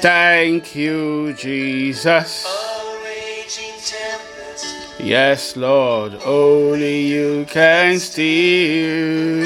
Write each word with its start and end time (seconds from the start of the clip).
Thank 0.00 0.76
you, 0.76 1.32
Jesus. 1.32 2.46
Yes, 5.00 5.56
Lord, 5.56 6.14
only 6.24 7.06
you 7.06 7.44
can 7.48 7.98
steal 7.98 9.42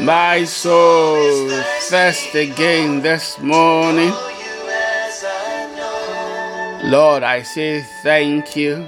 my 0.00 0.44
soul 0.44 1.50
thirst 1.80 2.34
again 2.34 3.02
this 3.02 3.38
morning. 3.40 4.12
Lord, 6.84 7.22
I 7.22 7.42
say 7.42 7.82
thank 8.02 8.56
you. 8.56 8.86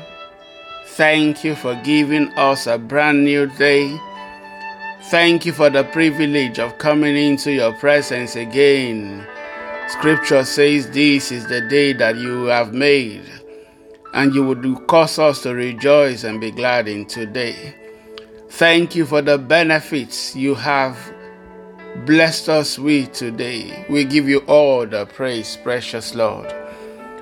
Thank 0.88 1.44
you 1.44 1.54
for 1.54 1.74
giving 1.84 2.32
us 2.38 2.66
a 2.66 2.78
brand 2.78 3.24
new 3.24 3.48
day. 3.58 3.94
Thank 5.10 5.44
you 5.44 5.52
for 5.52 5.68
the 5.68 5.84
privilege 5.84 6.58
of 6.58 6.78
coming 6.78 7.16
into 7.16 7.52
your 7.52 7.74
presence 7.74 8.34
again. 8.34 9.26
Scripture 9.88 10.44
says 10.44 10.90
this 10.90 11.30
is 11.30 11.46
the 11.46 11.60
day 11.60 11.92
that 11.92 12.16
you 12.16 12.46
have 12.46 12.74
made, 12.74 13.22
and 14.14 14.34
you 14.34 14.44
would 14.44 14.86
cause 14.88 15.18
us 15.18 15.42
to 15.42 15.54
rejoice 15.54 16.24
and 16.24 16.40
be 16.40 16.50
glad 16.50 16.88
in 16.88 17.06
today. 17.06 17.74
Thank 18.50 18.96
you 18.96 19.06
for 19.06 19.22
the 19.22 19.38
benefits 19.38 20.34
you 20.34 20.56
have 20.56 20.98
blessed 22.04 22.48
us 22.48 22.78
with 22.78 23.12
today. 23.12 23.86
We 23.88 24.04
give 24.04 24.28
you 24.28 24.40
all 24.40 24.86
the 24.86 25.06
praise, 25.06 25.56
precious 25.62 26.14
Lord. 26.14 26.52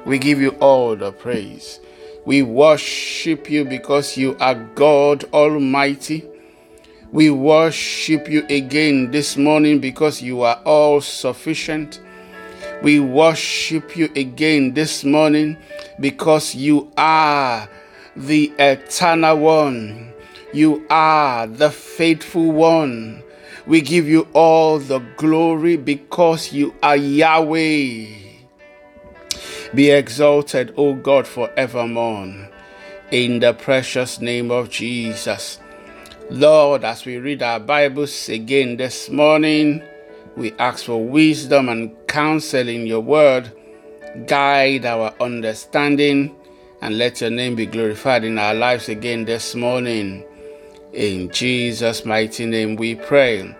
We 0.06 0.18
give 0.18 0.40
you 0.40 0.50
all 0.60 0.96
the 0.96 1.12
praise. 1.12 1.80
We 2.24 2.42
worship 2.42 3.50
you 3.50 3.66
because 3.66 4.16
you 4.16 4.36
are 4.40 4.54
God 4.54 5.24
Almighty. 5.34 6.24
We 7.12 7.28
worship 7.30 8.28
you 8.28 8.46
again 8.48 9.10
this 9.10 9.36
morning 9.36 9.80
because 9.80 10.22
you 10.22 10.42
are 10.42 10.60
all 10.64 11.02
sufficient. 11.02 12.00
We 12.84 13.00
worship 13.00 13.96
you 13.96 14.10
again 14.14 14.74
this 14.74 15.04
morning 15.04 15.56
because 15.98 16.54
you 16.54 16.92
are 16.98 17.66
the 18.14 18.52
eternal 18.58 19.38
one. 19.38 20.12
You 20.52 20.84
are 20.90 21.46
the 21.46 21.70
faithful 21.70 22.52
one. 22.52 23.22
We 23.66 23.80
give 23.80 24.06
you 24.06 24.28
all 24.34 24.78
the 24.78 24.98
glory 25.16 25.78
because 25.78 26.52
you 26.52 26.74
are 26.82 26.94
Yahweh. 26.94 28.06
Be 29.74 29.90
exalted, 29.90 30.74
O 30.76 30.92
God, 30.92 31.26
forevermore. 31.26 32.50
In 33.10 33.40
the 33.40 33.54
precious 33.54 34.20
name 34.20 34.50
of 34.50 34.68
Jesus. 34.68 35.58
Lord, 36.28 36.84
as 36.84 37.06
we 37.06 37.16
read 37.16 37.42
our 37.42 37.60
Bibles 37.60 38.28
again 38.28 38.76
this 38.76 39.08
morning, 39.08 39.82
we 40.36 40.52
ask 40.58 40.84
for 40.84 41.02
wisdom 41.02 41.70
and 41.70 42.03
counsel 42.14 42.68
in 42.68 42.86
your 42.86 43.00
word. 43.00 43.50
Guide 44.28 44.86
our 44.86 45.12
understanding 45.20 46.32
and 46.80 46.96
let 46.96 47.20
your 47.20 47.30
name 47.30 47.56
be 47.56 47.66
glorified 47.66 48.22
in 48.22 48.38
our 48.38 48.54
lives 48.54 48.88
again 48.88 49.24
this 49.24 49.56
morning. 49.56 50.22
In 50.92 51.28
Jesus' 51.30 52.04
mighty 52.04 52.46
name 52.46 52.76
we 52.76 52.94
pray. 52.94 53.52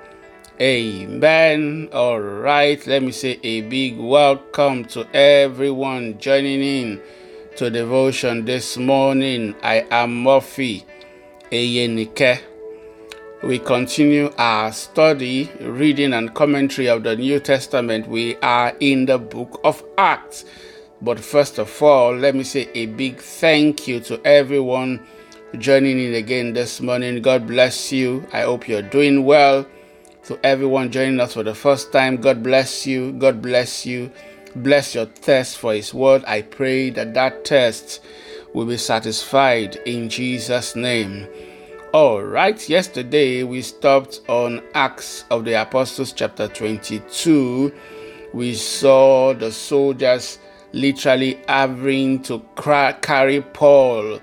Amen. 0.61 1.88
All 1.92 2.20
right, 2.20 2.86
let 2.86 3.02
me 3.02 3.11
say 3.11 3.41
a 3.42 3.62
big 3.62 3.98
welcome 3.98 4.84
to 4.84 5.05
everyone 5.12 6.20
joining 6.20 6.62
in 6.62 7.02
to 7.56 7.70
devotion 7.70 8.44
this 8.44 8.77
morning. 8.77 9.56
I 9.64 9.84
am 9.91 10.22
Murphy 10.22 10.84
Eyenike. 11.50 12.53
We 13.45 13.59
continue 13.59 14.33
our 14.39 14.73
study, 14.73 15.50
reading, 15.61 16.14
and 16.14 16.33
commentary 16.33 16.89
of 16.89 17.03
the 17.03 17.14
New 17.14 17.39
Testament. 17.41 18.09
We 18.09 18.36
are 18.36 18.75
in 18.81 19.05
the 19.05 19.19
book 19.19 19.61
of 19.62 19.84
Acts. 19.98 20.47
But 21.03 21.20
first 21.20 21.59
of 21.59 21.83
all, 21.83 22.17
let 22.17 22.34
me 22.34 22.42
say 22.42 22.70
a 22.73 22.86
big 22.86 23.19
thank 23.20 23.86
you 23.86 24.01
to 24.01 24.19
everyone 24.27 25.06
joining 25.58 25.98
in 26.01 26.14
again 26.14 26.55
this 26.55 26.80
morning. 26.80 27.20
God 27.20 27.46
bless 27.46 27.92
you. 27.92 28.27
I 28.33 28.42
hope 28.42 28.67
you're 28.67 28.80
doing 28.80 29.27
well. 29.27 29.67
To 30.23 30.41
everyone 30.42 30.91
joining 30.91 31.20
us 31.20 31.35
for 31.35 31.42
the 31.42 31.55
first 31.55 31.92
time, 31.92 32.17
God 32.17 32.42
bless 32.42 32.86
you. 32.86 33.13
God 33.13 33.42
bless 33.42 33.85
you. 33.85 34.11
Bless 34.57 34.95
your 34.95 35.05
thirst 35.05 35.58
for 35.58 35.74
His 35.74 35.92
word. 35.92 36.24
I 36.27 36.41
pray 36.41 36.89
that 36.89 37.13
that 37.13 37.47
thirst 37.47 38.01
will 38.55 38.64
be 38.64 38.79
satisfied 38.79 39.77
in 39.85 40.08
Jesus' 40.08 40.74
name. 40.74 41.29
All 41.94 42.24
right, 42.24 42.68
yesterday 42.68 43.44
we 43.44 43.62
stopped 43.62 44.20
on 44.27 44.60
Acts 44.74 45.24
of 45.30 45.44
the 45.44 45.62
Apostles, 45.62 46.12
chapter 46.12 46.48
22. 46.48 47.72
We 48.32 48.55
saw 48.55 49.32
the 49.32 49.52
soldiers 49.52 50.40
literally 50.72 51.40
having 51.46 52.20
to 52.24 52.42
carry 52.56 53.42
Paul 53.42 54.18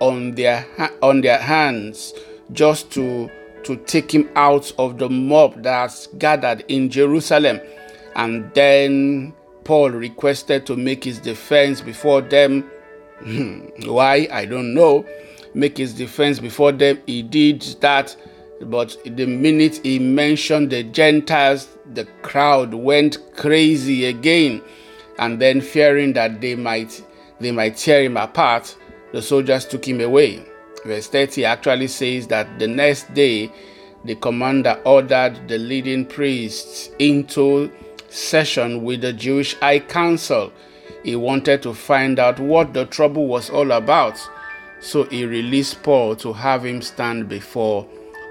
on 0.00 0.34
their 0.34 0.66
on 1.00 1.22
their 1.22 1.38
hands 1.38 2.12
just 2.52 2.90
to 2.90 3.30
to 3.62 3.76
take 3.86 4.14
him 4.14 4.28
out 4.36 4.70
of 4.76 4.98
the 4.98 5.08
mob 5.08 5.62
that's 5.62 6.08
gathered 6.18 6.62
in 6.68 6.90
Jerusalem. 6.90 7.58
And 8.16 8.52
then 8.52 9.32
Paul 9.64 9.92
requested 9.92 10.66
to 10.66 10.76
make 10.76 11.04
his 11.04 11.20
defense 11.20 11.80
before 11.80 12.20
them. 12.20 12.70
Hmm, 13.20 13.60
why? 13.86 14.28
I 14.30 14.44
don't 14.44 14.74
know. 14.74 15.06
Make 15.54 15.78
his 15.78 15.94
defense 15.94 16.38
before 16.38 16.72
them. 16.72 16.98
He 17.06 17.22
did 17.22 17.62
that. 17.80 18.16
But 18.60 18.96
the 19.04 19.26
minute 19.26 19.80
he 19.82 19.98
mentioned 19.98 20.70
the 20.70 20.82
Gentiles, 20.84 21.68
the 21.92 22.04
crowd 22.22 22.74
went 22.74 23.18
crazy 23.36 24.06
again. 24.06 24.62
And 25.18 25.40
then 25.40 25.60
fearing 25.60 26.12
that 26.14 26.40
they 26.40 26.54
might 26.54 27.02
they 27.40 27.50
might 27.50 27.76
tear 27.76 28.04
him 28.04 28.16
apart, 28.16 28.76
the 29.12 29.20
soldiers 29.20 29.64
took 29.64 29.86
him 29.86 30.00
away. 30.00 30.44
Verse 30.84 31.06
30 31.08 31.44
actually 31.44 31.88
says 31.88 32.26
that 32.28 32.58
the 32.58 32.66
next 32.66 33.12
day 33.14 33.50
the 34.04 34.14
commander 34.16 34.80
ordered 34.84 35.48
the 35.48 35.58
leading 35.58 36.04
priests 36.04 36.90
into 36.98 37.72
session 38.08 38.84
with 38.84 39.00
the 39.00 39.12
Jewish 39.12 39.54
High 39.54 39.80
Council. 39.80 40.52
He 41.02 41.16
wanted 41.16 41.62
to 41.62 41.74
find 41.74 42.18
out 42.18 42.38
what 42.38 42.74
the 42.74 42.86
trouble 42.86 43.26
was 43.26 43.50
all 43.50 43.72
about. 43.72 44.18
So 44.84 45.04
he 45.04 45.24
released 45.24 45.82
Paul 45.82 46.14
to 46.16 46.34
have 46.34 46.66
him 46.66 46.82
stand 46.82 47.26
before 47.26 47.88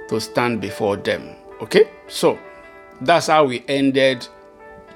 to 0.09 0.22
stand 0.22 0.62
before 0.62 0.97
them. 0.97 1.36
Okay? 1.59 1.90
So 2.08 2.38
that's 3.02 3.25
how 3.25 3.46
we 3.46 3.66
ended 3.68 4.28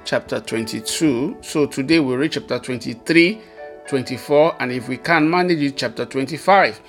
chapter 0.04 0.38
22. 0.38 1.38
So 1.40 1.66
today 1.66 1.98
we 1.98 2.14
read 2.14 2.30
chapter 2.30 2.60
23, 2.60 3.40
24, 3.88 4.62
and 4.62 4.70
if 4.70 4.88
we 4.88 4.98
can 4.98 5.28
manage 5.28 5.60
it, 5.60 5.76
chapter 5.76 6.06
25. 6.06 6.80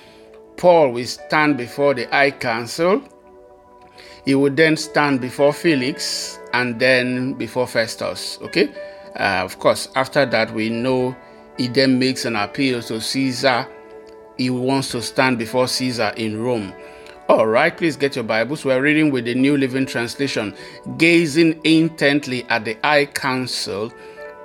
Paul 0.56 0.92
will 0.92 1.04
stand 1.04 1.56
before 1.56 1.92
the 1.94 2.04
High 2.04 2.30
Council. 2.30 3.02
He 4.24 4.36
would 4.36 4.56
then 4.56 4.76
stand 4.76 5.20
before 5.20 5.52
Felix 5.52 6.38
and 6.52 6.78
then 6.78 7.32
before 7.32 7.66
Festus. 7.66 8.38
Okay? 8.42 8.72
Uh, 9.18 9.42
of 9.42 9.58
course, 9.58 9.88
after 9.96 10.24
that, 10.26 10.54
we 10.54 10.70
know 10.70 11.16
he 11.58 11.66
then 11.66 11.98
makes 11.98 12.24
an 12.24 12.36
appeal 12.36 12.80
to 12.82 13.00
Caesar. 13.00 13.66
He 14.40 14.48
wants 14.48 14.90
to 14.92 15.02
stand 15.02 15.36
before 15.36 15.68
Caesar 15.68 16.14
in 16.16 16.42
Rome. 16.42 16.72
All 17.28 17.46
right, 17.46 17.76
please 17.76 17.94
get 17.94 18.16
your 18.16 18.24
Bibles. 18.24 18.64
We're 18.64 18.80
reading 18.80 19.10
with 19.10 19.26
the 19.26 19.34
New 19.34 19.58
Living 19.58 19.84
Translation. 19.84 20.54
Gazing 20.96 21.60
intently 21.64 22.44
at 22.44 22.64
the 22.64 22.78
High 22.82 23.04
Council, 23.04 23.92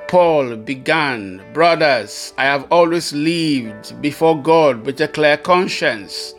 Paul 0.09 0.57
began, 0.57 1.41
Brothers, 1.53 2.33
I 2.37 2.43
have 2.43 2.69
always 2.73 3.13
lived 3.13 4.01
before 4.01 4.37
God 4.43 4.85
with 4.85 4.99
a 4.99 5.07
clear 5.07 5.37
conscience. 5.37 6.33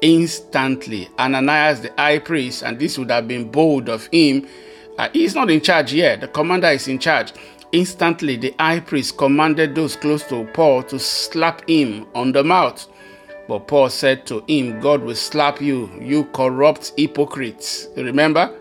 Instantly, 0.00 1.10
Ananias 1.18 1.82
the 1.82 1.92
high 1.98 2.20
priest, 2.20 2.62
and 2.62 2.78
this 2.78 2.96
would 2.96 3.10
have 3.10 3.28
been 3.28 3.50
bold 3.50 3.90
of 3.90 4.06
him, 4.06 4.48
uh, 4.96 5.10
he's 5.12 5.34
not 5.34 5.50
in 5.50 5.60
charge 5.60 5.92
yet, 5.92 6.22
the 6.22 6.28
commander 6.28 6.68
is 6.68 6.88
in 6.88 6.98
charge. 6.98 7.34
Instantly, 7.72 8.36
the 8.36 8.54
high 8.58 8.80
priest 8.80 9.18
commanded 9.18 9.74
those 9.74 9.94
close 9.94 10.26
to 10.28 10.46
Paul 10.54 10.84
to 10.84 10.98
slap 10.98 11.68
him 11.68 12.06
on 12.14 12.32
the 12.32 12.42
mouth. 12.42 12.88
But 13.46 13.68
Paul 13.68 13.90
said 13.90 14.26
to 14.26 14.42
him, 14.48 14.80
God 14.80 15.02
will 15.02 15.14
slap 15.14 15.60
you, 15.60 15.90
you 16.00 16.24
corrupt 16.32 16.92
hypocrites. 16.96 17.88
Remember? 17.96 18.54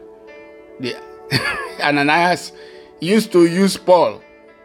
The 0.80 0.96
Ananias 1.82 2.52
used 3.00 3.32
to 3.32 3.46
use 3.46 3.78
Paul. 3.78 4.22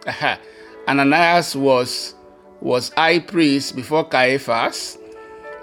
Ananias 0.88 1.54
was 1.54 2.14
was 2.60 2.90
high 2.90 3.20
priest 3.20 3.76
before 3.76 4.04
Caiaphas. 4.04 4.98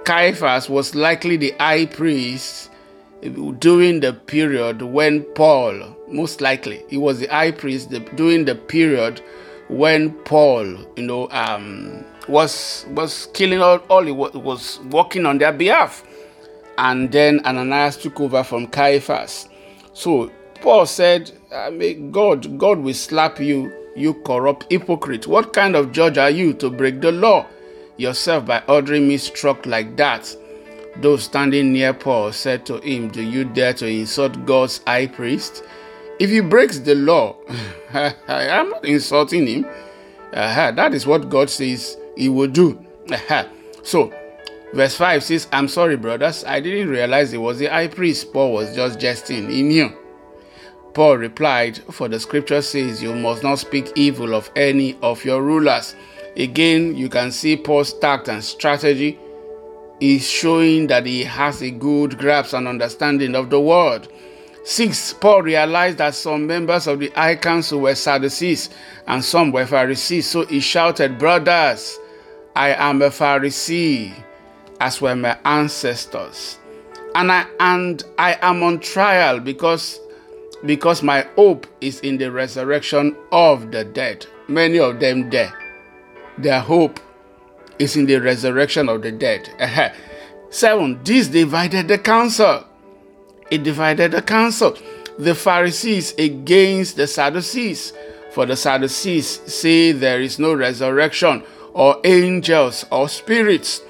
Caiaphas 0.05 0.69
was 0.69 0.95
likely 0.95 1.35
the 1.35 1.53
high 1.59 1.85
priest 1.85 2.69
during 3.59 3.99
the 3.99 4.13
period 4.13 4.81
when 4.81 5.23
Paul, 5.33 5.95
most 6.07 6.41
likely, 6.41 6.83
he 6.87 6.97
was 6.97 7.19
the 7.19 7.27
high 7.27 7.51
priest 7.51 7.89
during 8.15 8.45
the 8.45 8.55
period 8.55 9.21
when 9.67 10.11
Paul, 10.23 10.65
you 10.95 11.03
know, 11.03 11.27
um, 11.31 12.05
was 12.27 12.85
was 12.89 13.27
killing 13.33 13.61
all, 13.61 13.77
all 13.89 14.03
was, 14.13 14.79
working 14.91 15.25
on 15.25 15.37
their 15.37 15.51
behalf, 15.51 16.03
and 16.77 17.11
then 17.11 17.39
Ananias 17.45 17.97
took 17.97 18.19
over 18.19 18.43
from 18.43 18.67
Caiaphas. 18.67 19.47
So 19.93 20.31
Paul 20.61 20.85
said, 20.85 21.31
I 21.53 21.69
mean, 21.69 22.11
God, 22.11 22.57
God 22.57 22.79
will 22.79 22.93
slap 22.93 23.39
you 23.39 23.71
you 23.95 24.13
corrupt 24.13 24.65
hypocrite. 24.69 25.27
What 25.27 25.53
kind 25.53 25.75
of 25.75 25.91
judge 25.91 26.17
are 26.17 26.29
you 26.29 26.53
to 26.55 26.69
break 26.69 27.01
the 27.01 27.11
law 27.11 27.45
yourself 27.97 28.45
by 28.45 28.61
ordering 28.67 29.07
me 29.07 29.17
struck 29.17 29.65
like 29.65 29.95
that? 29.97 30.35
Those 30.97 31.23
standing 31.23 31.73
near 31.73 31.93
Paul 31.93 32.31
said 32.31 32.65
to 32.67 32.79
him, 32.79 33.09
Do 33.09 33.21
you 33.21 33.45
dare 33.45 33.73
to 33.75 33.87
insult 33.87 34.45
God's 34.45 34.81
high 34.85 35.07
priest? 35.07 35.63
If 36.19 36.29
he 36.29 36.39
breaks 36.39 36.79
the 36.79 36.95
law, 36.95 37.35
I 37.93 38.13
am 38.27 38.69
not 38.69 38.85
insulting 38.85 39.47
him. 39.47 39.65
Uh-huh. 40.33 40.71
That 40.71 40.93
is 40.93 41.05
what 41.05 41.29
God 41.29 41.49
says 41.49 41.97
he 42.15 42.29
will 42.29 42.47
do. 42.47 42.83
So, 43.83 44.11
verse 44.73 44.95
5 44.95 45.23
says, 45.23 45.47
I'm 45.51 45.67
sorry, 45.67 45.97
brothers. 45.97 46.43
I 46.43 46.59
didn't 46.59 46.89
realize 46.89 47.33
it 47.33 47.37
was 47.37 47.59
the 47.59 47.67
high 47.67 47.87
priest. 47.87 48.33
Paul 48.33 48.53
was 48.53 48.75
just 48.75 48.99
jesting. 48.99 49.49
He 49.49 49.61
knew. 49.61 49.95
Paul 50.95 51.17
replied, 51.17 51.77
For 51.91 52.07
the 52.07 52.19
scripture 52.19 52.61
says, 52.61 53.03
You 53.03 53.13
must 53.13 53.43
not 53.43 53.59
speak 53.59 53.91
evil 53.95 54.33
of 54.33 54.49
any 54.55 54.97
of 55.01 55.23
your 55.25 55.43
rulers. 55.43 55.93
Again, 56.37 56.95
you 56.95 57.09
can 57.09 57.31
see 57.31 57.57
Paul's 57.57 57.93
tact 57.99 58.27
and 58.27 58.43
strategy 58.43 59.19
is 59.99 60.27
showing 60.27 60.87
that 60.87 61.05
he 61.05 61.23
has 61.23 61.61
a 61.61 61.71
good 61.71 62.17
grasp 62.17 62.53
and 62.53 62.67
understanding 62.67 63.35
of 63.35 63.49
the 63.49 63.59
word. 63.59 64.07
6. 64.63 65.13
Paul 65.13 65.43
realized 65.43 65.99
that 65.99 66.15
some 66.15 66.47
members 66.47 66.87
of 66.87 66.99
the 66.99 67.09
High 67.09 67.35
Council 67.35 67.81
were 67.81 67.93
Sadducees 67.93 68.69
and 69.05 69.23
some 69.23 69.51
were 69.51 69.65
Pharisees, 69.65 70.27
so 70.27 70.45
he 70.45 70.59
shouted, 70.59 71.19
Brothers, 71.19 71.99
I 72.55 72.69
am 72.69 73.01
a 73.01 73.09
Pharisee, 73.09 74.13
as 74.79 75.01
were 75.01 75.15
my 75.15 75.37
ancestors. 75.43 76.57
And 77.13 77.29
I 77.31 77.45
and 77.59 78.01
I 78.17 78.37
am 78.41 78.63
on 78.63 78.79
trial 78.79 79.41
because 79.41 79.99
because 80.65 81.03
my 81.03 81.21
hope 81.35 81.67
is 81.81 81.99
in 81.99 82.17
the 82.17 82.31
resurrection 82.31 83.15
of 83.31 83.71
the 83.71 83.83
dead. 83.83 84.25
Many 84.47 84.79
of 84.79 85.01
them 85.01 85.29
dead. 85.29 85.51
Their 86.37 86.61
hope 86.61 86.99
is 87.77 87.97
in 87.97 88.05
the 88.05 88.17
resurrection 88.17 88.87
of 88.87 89.01
the 89.01 89.11
dead. 89.11 89.49
Seven, 90.49 91.01
this 91.03 91.27
divided 91.27 91.89
the 91.89 91.97
council. 91.97 92.65
It 93.51 93.63
divided 93.63 94.11
the 94.11 94.21
council. 94.21 94.77
The 95.19 95.35
Pharisees 95.35 96.13
against 96.17 96.95
the 96.95 97.07
Sadducees. 97.07 97.91
For 98.31 98.45
the 98.45 98.55
Sadducees 98.55 99.41
say 99.53 99.91
there 99.91 100.21
is 100.21 100.39
no 100.39 100.53
resurrection 100.53 101.43
or 101.75 101.99
angels 102.05 102.85
or 102.89 103.07
spirits. 103.07 103.81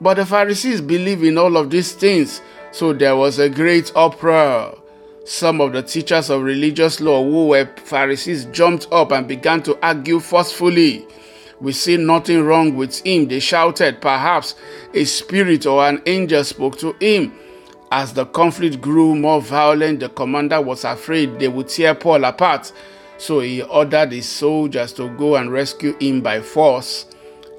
But 0.00 0.14
the 0.14 0.26
Pharisees 0.26 0.80
believe 0.80 1.24
in 1.24 1.38
all 1.38 1.56
of 1.56 1.70
these 1.70 1.92
things. 1.92 2.42
So 2.70 2.92
there 2.92 3.16
was 3.16 3.38
a 3.38 3.48
great 3.48 3.90
uproar. 3.96 4.76
Some 5.24 5.60
of 5.60 5.72
the 5.72 5.82
teachers 5.82 6.30
of 6.30 6.42
religious 6.42 7.00
law 7.00 7.24
who 7.24 7.48
were 7.48 7.68
Pharisees 7.76 8.44
jumped 8.46 8.88
up 8.92 9.10
and 9.10 9.26
began 9.26 9.62
to 9.64 9.78
argue 9.82 10.20
forcefully. 10.20 11.06
We 11.60 11.72
see 11.72 11.96
nothing 11.96 12.42
wrong 12.44 12.76
with 12.76 13.04
him. 13.06 13.28
They 13.28 13.40
shouted, 13.40 14.00
Perhaps 14.00 14.54
a 14.94 15.04
spirit 15.04 15.66
or 15.66 15.86
an 15.86 16.02
angel 16.06 16.44
spoke 16.44 16.78
to 16.78 16.94
him. 17.00 17.32
As 17.90 18.12
the 18.12 18.26
conflict 18.26 18.80
grew 18.80 19.14
more 19.14 19.40
violent, 19.40 20.00
the 20.00 20.08
commander 20.10 20.60
was 20.60 20.84
afraid 20.84 21.38
they 21.38 21.48
would 21.48 21.68
tear 21.68 21.94
Paul 21.94 22.24
apart. 22.24 22.72
So 23.18 23.40
he 23.40 23.62
ordered 23.62 24.12
his 24.12 24.28
soldiers 24.28 24.92
to 24.94 25.08
go 25.16 25.36
and 25.36 25.50
rescue 25.52 25.96
him 25.98 26.20
by 26.20 26.40
force 26.40 27.06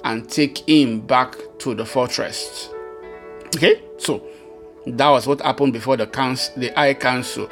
and 0.04 0.30
take 0.30 0.68
him 0.68 1.02
back 1.02 1.36
to 1.60 1.76
the 1.76 1.86
fortress. 1.86 2.70
Okay, 3.56 3.82
so 3.98 4.26
that 4.88 5.10
was 5.10 5.28
what 5.28 5.42
happened 5.42 5.74
before 5.74 5.98
the 5.98 6.08
council, 6.08 6.54
the 6.58 6.70
High 6.70 6.94
Council. 6.94 7.50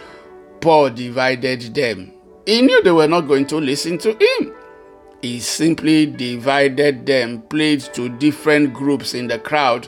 Paul 0.62 0.90
divided 0.90 1.74
them. 1.74 2.14
He 2.46 2.62
knew 2.62 2.82
they 2.84 2.92
were 2.92 3.08
not 3.08 3.22
going 3.22 3.46
to 3.48 3.58
listen 3.58 3.98
to 4.00 4.12
him. 4.12 4.54
He 5.22 5.40
simply 5.40 6.06
divided 6.06 7.06
them, 7.06 7.42
played 7.44 7.82
to 7.94 8.10
different 8.10 8.74
groups 8.74 9.14
in 9.14 9.28
the 9.28 9.38
crowd, 9.38 9.88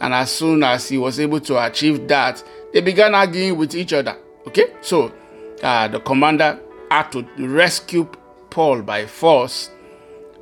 and 0.00 0.12
as 0.12 0.30
soon 0.30 0.64
as 0.64 0.88
he 0.88 0.98
was 0.98 1.20
able 1.20 1.40
to 1.40 1.64
achieve 1.64 2.08
that, 2.08 2.42
they 2.72 2.80
began 2.80 3.14
arguing 3.14 3.56
with 3.56 3.74
each 3.74 3.92
other. 3.92 4.16
Okay, 4.46 4.74
so 4.80 5.12
uh, 5.62 5.86
the 5.88 6.00
commander 6.00 6.58
had 6.90 7.10
to 7.12 7.22
rescue 7.38 8.04
Paul 8.50 8.82
by 8.82 9.06
force 9.06 9.70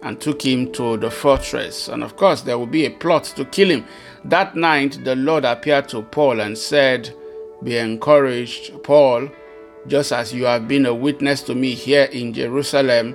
and 0.03 0.21
took 0.21 0.43
him 0.43 0.73
to 0.73 0.97
the 0.97 1.11
fortress. 1.11 1.89
And 1.89 2.03
of 2.03 2.17
course, 2.17 2.43
there 2.43 2.59
would 2.59 2.71
be 2.71 2.87
a 2.87 2.91
plot 2.91 3.25
to 3.37 3.45
kill 3.45 3.71
him. 3.71 3.85
That 4.25 4.57
night, 4.57 5.05
the 5.05 5.17
Lord 5.17 5.45
appeared 5.45 5.89
to 5.91 6.03
Paul 6.03 6.41
and 6.41 6.57
said, 6.57 7.15
Be 7.63 7.77
encouraged, 7.79 8.83
Paul, 8.83 9.29
just 9.87 10.13
as 10.13 10.33
you 10.33 10.45
have 10.45 10.69
been 10.69 10.87
a 10.87 10.95
witness 10.95 11.43
to 11.45 11.55
me 11.55 11.75
here 11.75 12.05
in 12.05 12.33
Jerusalem, 12.33 13.15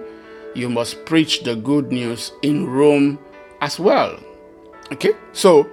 you 0.54 0.70
must 0.70 1.06
preach 1.06 1.44
the 1.44 1.56
good 1.56 1.92
news 1.92 2.32
in 2.42 2.68
Rome 2.68 3.20
as 3.62 3.80
well. 3.80 4.20
Okay, 4.92 5.14
so 5.34 5.70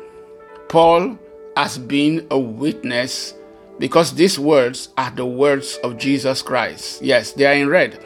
Paul 0.68 1.18
has 1.56 1.78
been 1.78 2.26
a 2.30 2.38
witness 2.38 3.34
because 3.78 4.14
these 4.14 4.38
words 4.38 4.88
are 4.96 5.10
the 5.10 5.26
words 5.26 5.78
of 5.84 5.98
Jesus 5.98 6.42
Christ. 6.42 7.02
Yes, 7.02 7.32
they 7.32 7.46
are 7.46 7.54
in 7.54 7.68
red 7.68 7.98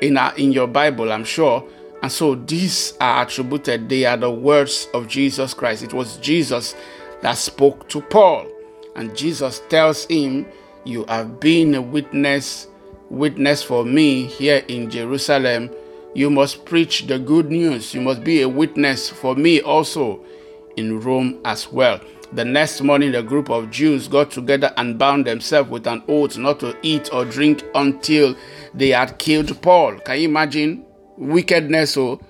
in, 0.00 0.16
our, 0.16 0.34
in 0.36 0.52
your 0.52 0.66
Bible, 0.66 1.12
I'm 1.12 1.24
sure. 1.24 1.64
And 2.02 2.12
so 2.12 2.34
these 2.36 2.94
are 3.00 3.24
attributed, 3.24 3.88
they 3.88 4.04
are 4.04 4.16
the 4.16 4.30
words 4.30 4.88
of 4.94 5.08
Jesus 5.08 5.52
Christ. 5.52 5.82
It 5.82 5.92
was 5.92 6.16
Jesus 6.18 6.74
that 7.22 7.36
spoke 7.36 7.88
to 7.88 8.00
Paul. 8.00 8.46
And 8.94 9.16
Jesus 9.16 9.62
tells 9.68 10.06
him, 10.06 10.46
You 10.84 11.04
have 11.06 11.40
been 11.40 11.74
a 11.74 11.82
witness, 11.82 12.68
witness 13.10 13.62
for 13.62 13.84
me 13.84 14.26
here 14.26 14.64
in 14.68 14.90
Jerusalem. 14.90 15.70
You 16.14 16.30
must 16.30 16.64
preach 16.64 17.06
the 17.06 17.18
good 17.18 17.50
news. 17.50 17.94
You 17.94 18.00
must 18.00 18.24
be 18.24 18.42
a 18.42 18.48
witness 18.48 19.08
for 19.08 19.34
me 19.34 19.60
also 19.60 20.24
in 20.76 21.00
Rome 21.00 21.40
as 21.44 21.70
well. 21.72 22.00
The 22.32 22.44
next 22.44 22.82
morning, 22.82 23.12
the 23.12 23.22
group 23.22 23.48
of 23.50 23.70
Jews 23.70 24.06
got 24.06 24.30
together 24.30 24.72
and 24.76 24.98
bound 24.98 25.26
themselves 25.26 25.70
with 25.70 25.86
an 25.86 26.02
oath 26.08 26.36
not 26.36 26.60
to 26.60 26.76
eat 26.82 27.08
or 27.12 27.24
drink 27.24 27.64
until 27.74 28.36
they 28.74 28.90
had 28.90 29.18
killed 29.18 29.60
Paul. 29.62 29.98
Can 30.00 30.18
you 30.20 30.28
imagine 30.28 30.84
wickedness 31.18 31.96
oh, 31.96 32.20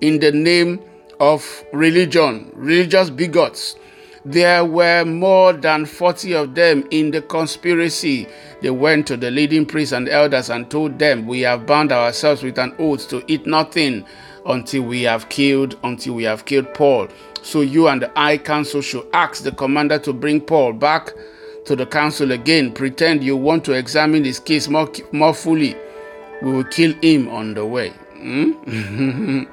in 0.00 0.18
the 0.20 0.32
name 0.32 0.80
of 1.20 1.64
religion, 1.72 2.50
religious 2.54 3.10
bigots. 3.10 3.76
There 4.24 4.64
were 4.64 5.04
more 5.04 5.52
than 5.52 5.86
40 5.86 6.34
of 6.34 6.54
them 6.54 6.86
in 6.90 7.10
the 7.10 7.22
conspiracy. 7.22 8.26
They 8.60 8.70
went 8.70 9.06
to 9.06 9.16
the 9.16 9.30
leading 9.30 9.64
priests 9.64 9.92
and 9.92 10.08
elders 10.08 10.50
and 10.50 10.70
told 10.70 10.98
them, 10.98 11.26
We 11.26 11.40
have 11.42 11.66
bound 11.66 11.92
ourselves 11.92 12.42
with 12.42 12.58
an 12.58 12.74
oath 12.78 13.08
to 13.10 13.22
eat 13.28 13.46
nothing 13.46 14.04
until 14.44 14.82
we 14.82 15.02
have 15.02 15.28
killed, 15.28 15.78
until 15.84 16.14
we 16.14 16.24
have 16.24 16.44
killed 16.44 16.74
Paul. 16.74 17.08
So 17.42 17.60
you 17.60 17.88
and 17.88 18.02
the 18.02 18.10
high 18.16 18.38
council 18.38 18.82
should 18.82 19.06
ask 19.12 19.44
the 19.44 19.52
commander 19.52 19.98
to 20.00 20.12
bring 20.12 20.40
Paul 20.40 20.72
back 20.72 21.12
to 21.66 21.76
the 21.76 21.86
council 21.86 22.32
again. 22.32 22.72
Pretend 22.72 23.22
you 23.22 23.36
want 23.36 23.64
to 23.66 23.72
examine 23.72 24.24
his 24.24 24.40
case 24.40 24.68
more, 24.68 24.90
more 25.12 25.34
fully. 25.34 25.76
We 26.42 26.52
will 26.52 26.64
kill 26.64 26.92
him 27.02 27.28
on 27.28 27.54
the 27.54 27.64
way. 27.64 27.92
Hmm? 28.18 29.44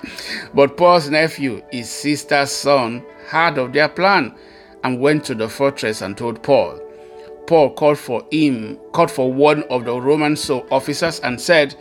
but 0.54 0.76
Paul's 0.78 1.10
nephew, 1.10 1.62
his 1.72 1.90
sister's 1.90 2.52
son, 2.52 3.04
heard 3.28 3.58
of 3.58 3.74
their 3.74 3.90
plan 3.90 4.36
and 4.84 5.00
went 5.00 5.24
to 5.26 5.36
the 5.36 5.50
fortress 5.50 6.02
and 6.02 6.18
told 6.18 6.42
Paul. 6.44 6.80
Paul 7.48 7.74
called 7.74 8.00
for 8.00 8.26
him, 8.32 8.78
called 8.92 9.12
for 9.12 9.32
one 9.32 9.64
of 9.64 9.86
the 9.86 10.00
Roman 10.00 10.36
officers 10.72 11.20
and 11.20 11.40
said, 11.40 11.76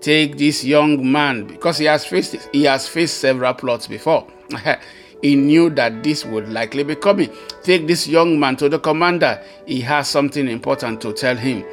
Take 0.00 0.36
this 0.36 0.62
young 0.62 1.10
man, 1.10 1.46
because 1.46 1.78
he 1.78 1.86
has 1.86 2.04
faced 2.04 2.36
he 2.52 2.64
has 2.64 2.86
faced 2.86 3.18
several 3.18 3.54
plots 3.54 3.86
before. 3.86 4.26
he 5.22 5.34
knew 5.36 5.70
that 5.70 6.02
this 6.02 6.24
would 6.24 6.48
likely 6.50 6.84
be 6.84 6.94
coming. 6.94 7.30
Take 7.62 7.86
this 7.86 8.06
young 8.06 8.38
man 8.38 8.56
to 8.56 8.68
the 8.68 8.78
commander. 8.78 9.42
He 9.66 9.80
has 9.80 10.08
something 10.08 10.48
important 10.48 11.00
to 11.00 11.12
tell 11.14 11.36
him. 11.36 11.64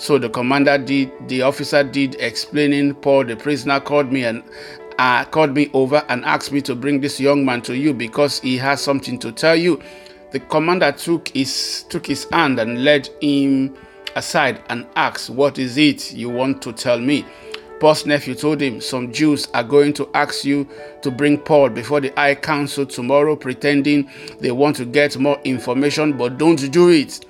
So 0.00 0.16
the 0.16 0.30
commander 0.30 0.78
did, 0.78 1.12
the 1.28 1.42
officer 1.42 1.84
did 1.84 2.14
explaining. 2.20 2.94
Paul, 2.94 3.26
the 3.26 3.36
prisoner, 3.36 3.80
called 3.80 4.10
me 4.10 4.24
and 4.24 4.42
uh, 4.98 5.26
called 5.26 5.54
me 5.54 5.68
over 5.74 6.02
and 6.08 6.24
asked 6.24 6.52
me 6.52 6.62
to 6.62 6.74
bring 6.74 7.02
this 7.02 7.20
young 7.20 7.44
man 7.44 7.60
to 7.62 7.76
you 7.76 7.92
because 7.92 8.40
he 8.40 8.56
has 8.56 8.80
something 8.80 9.18
to 9.18 9.30
tell 9.30 9.54
you. 9.54 9.78
The 10.32 10.40
commander 10.40 10.90
took 10.92 11.28
his 11.28 11.84
took 11.90 12.06
his 12.06 12.24
hand 12.30 12.58
and 12.58 12.82
led 12.82 13.10
him 13.20 13.76
aside 14.16 14.62
and 14.70 14.86
asked, 14.96 15.28
"What 15.28 15.58
is 15.58 15.76
it 15.76 16.14
you 16.14 16.30
want 16.30 16.62
to 16.62 16.72
tell 16.72 16.98
me?" 16.98 17.26
Paul's 17.78 18.06
nephew 18.06 18.34
told 18.34 18.62
him, 18.62 18.80
Some 18.80 19.12
Jews 19.12 19.48
are 19.52 19.64
going 19.64 19.92
to 19.94 20.08
ask 20.14 20.44
you 20.46 20.66
to 21.02 21.10
bring 21.10 21.36
Paul 21.38 21.70
before 21.70 22.00
the 22.00 22.12
High 22.16 22.34
Council 22.36 22.86
tomorrow, 22.86 23.36
pretending 23.36 24.10
they 24.38 24.50
want 24.50 24.76
to 24.76 24.84
get 24.86 25.18
more 25.18 25.40
information, 25.44 26.16
but 26.16 26.36
don't 26.36 26.70
do 26.70 26.88
it. 26.88 27.24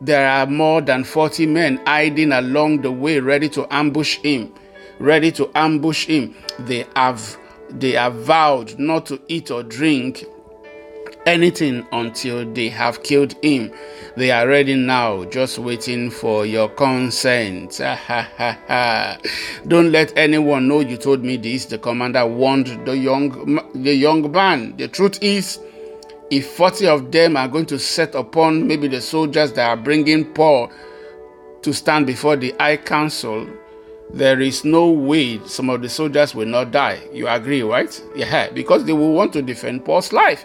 There 0.00 0.26
are 0.26 0.46
more 0.46 0.80
than 0.80 1.04
40 1.04 1.46
men 1.46 1.80
hiding 1.86 2.32
along 2.32 2.82
the 2.82 2.90
way, 2.90 3.20
ready 3.20 3.48
to 3.50 3.66
ambush 3.72 4.16
him. 4.18 4.52
Ready 4.98 5.30
to 5.32 5.50
ambush 5.54 6.06
him. 6.06 6.34
They 6.58 6.86
have 6.96 7.36
they 7.70 7.92
have 7.92 8.14
vowed 8.14 8.78
not 8.78 9.06
to 9.06 9.20
eat 9.28 9.50
or 9.50 9.62
drink 9.62 10.24
anything 11.26 11.86
until 11.92 12.50
they 12.52 12.68
have 12.68 13.02
killed 13.02 13.34
him. 13.42 13.70
They 14.16 14.30
are 14.30 14.46
ready 14.48 14.74
now, 14.74 15.24
just 15.24 15.58
waiting 15.58 16.10
for 16.10 16.44
your 16.46 16.68
consent. 16.68 17.78
Don't 19.68 19.92
let 19.92 20.16
anyone 20.16 20.66
know 20.68 20.80
you 20.80 20.96
told 20.96 21.22
me 21.22 21.36
this. 21.36 21.66
The 21.66 21.78
commander 21.78 22.26
warned 22.26 22.86
the 22.86 22.96
young 22.96 23.60
the 23.74 23.94
young 23.94 24.30
man. 24.32 24.76
The 24.76 24.88
truth 24.88 25.22
is, 25.22 25.60
if 26.30 26.46
40 26.52 26.86
of 26.86 27.12
them 27.12 27.36
are 27.36 27.48
going 27.48 27.66
to 27.66 27.78
set 27.78 28.14
upon 28.14 28.66
maybe 28.66 28.86
the 28.88 29.00
soldiers 29.00 29.52
that 29.54 29.68
are 29.68 29.76
bringing 29.76 30.24
Paul 30.24 30.70
to 31.62 31.74
stand 31.74 32.06
before 32.06 32.36
the 32.36 32.54
High 32.58 32.76
Council, 32.76 33.48
there 34.12 34.40
is 34.40 34.64
no 34.64 34.90
way 34.90 35.44
some 35.46 35.68
of 35.70 35.82
the 35.82 35.88
soldiers 35.88 36.34
will 36.34 36.46
not 36.46 36.70
die. 36.70 37.00
You 37.12 37.28
agree, 37.28 37.62
right? 37.62 38.02
Yeah, 38.14 38.50
because 38.50 38.84
they 38.84 38.92
will 38.92 39.12
want 39.12 39.32
to 39.34 39.42
defend 39.42 39.84
Paul's 39.84 40.12
life. 40.12 40.44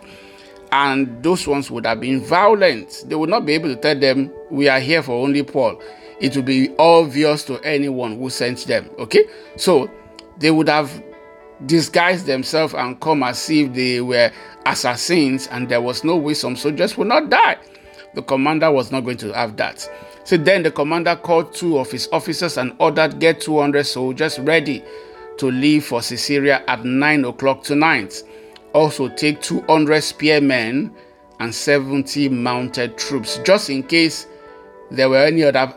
And 0.72 1.24
those 1.24 1.48
ones 1.48 1.70
would 1.72 1.86
have 1.86 2.02
been 2.02 2.20
violent. 2.20 3.04
They 3.08 3.16
would 3.16 3.30
not 3.30 3.46
be 3.46 3.54
able 3.54 3.74
to 3.74 3.80
tell 3.80 3.98
them, 3.98 4.32
We 4.50 4.68
are 4.68 4.80
here 4.80 5.02
for 5.02 5.14
only 5.14 5.44
Paul. 5.44 5.82
It 6.20 6.36
would 6.36 6.46
be 6.46 6.74
obvious 6.78 7.44
to 7.46 7.60
anyone 7.62 8.18
who 8.18 8.30
sent 8.30 8.66
them. 8.66 8.90
Okay? 8.98 9.26
So 9.58 9.90
they 10.38 10.52
would 10.52 10.68
have 10.68 10.92
disguised 11.66 12.26
themselves 12.26 12.74
and 12.74 13.00
come 13.00 13.24
as 13.24 13.50
if 13.50 13.74
they 13.74 14.02
were 14.02 14.32
assassins, 14.66 15.48
and 15.48 15.70
there 15.70 15.82
was 15.82 16.04
no 16.04 16.18
way 16.18 16.34
some 16.34 16.56
soldiers 16.56 16.98
would 16.98 17.08
not 17.08 17.30
die. 17.30 17.58
The 18.14 18.22
commander 18.24 18.72
was 18.72 18.92
not 18.92 19.02
going 19.02 19.18
to 19.18 19.34
have 19.34 19.58
that. 19.58 19.90
So 20.24 20.38
then 20.38 20.64
the 20.64 20.72
commander 20.72 21.16
called 21.16 21.54
two 21.54 21.78
of 21.78 21.92
his 21.92 22.10
officers 22.12 22.58
and 22.58 22.76
ordered 22.80 23.20
get 23.20 23.42
200 23.42 23.86
soldiers 23.86 24.40
ready 24.40 24.84
to 25.38 25.52
leave 25.52 25.86
for 25.86 26.02
Caesarea 26.02 26.64
at 26.68 26.84
9 26.84 27.26
o'clock 27.26 27.64
tonight. 27.64 28.24
Also 28.74 29.08
take 29.10 29.42
200 29.42 30.02
spearmen 30.02 30.94
and 31.40 31.54
70 31.54 32.30
mounted 32.30 32.98
troops, 32.98 33.40
just 33.44 33.70
in 33.70 33.84
case 33.84 34.28
there 34.92 35.10
were 35.10 35.26
any 35.26 35.44
other 35.44 35.74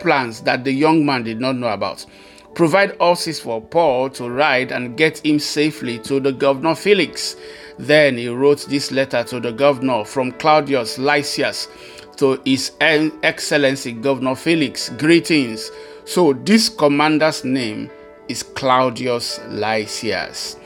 plans 0.00 0.40
that 0.42 0.64
the 0.64 0.72
young 0.72 1.04
man 1.04 1.22
did 1.24 1.40
not 1.40 1.56
know 1.56 1.68
about. 1.68 2.06
Provide 2.54 2.96
horses 2.98 3.40
for 3.40 3.60
Paul 3.60 4.10
to 4.10 4.30
ride 4.30 4.70
and 4.70 4.96
get 4.96 5.24
him 5.24 5.38
safely 5.38 5.98
to 6.00 6.20
the 6.20 6.32
governor 6.32 6.74
Felix. 6.74 7.36
Then 7.78 8.16
he 8.16 8.28
wrote 8.28 8.66
this 8.68 8.92
letter 8.92 9.24
to 9.24 9.40
the 9.40 9.50
governor 9.50 10.04
from 10.04 10.32
Claudius 10.32 10.96
Lysias 10.96 11.68
to 12.16 12.40
His 12.44 12.72
Excellency 12.80 13.92
Governor 13.92 14.36
Felix. 14.36 14.90
Greetings. 14.90 15.70
So, 16.04 16.32
this 16.32 16.68
commander's 16.68 17.44
name 17.44 17.90
is 18.28 18.42
Claudius 18.42 19.40
Lysias. 19.48 20.56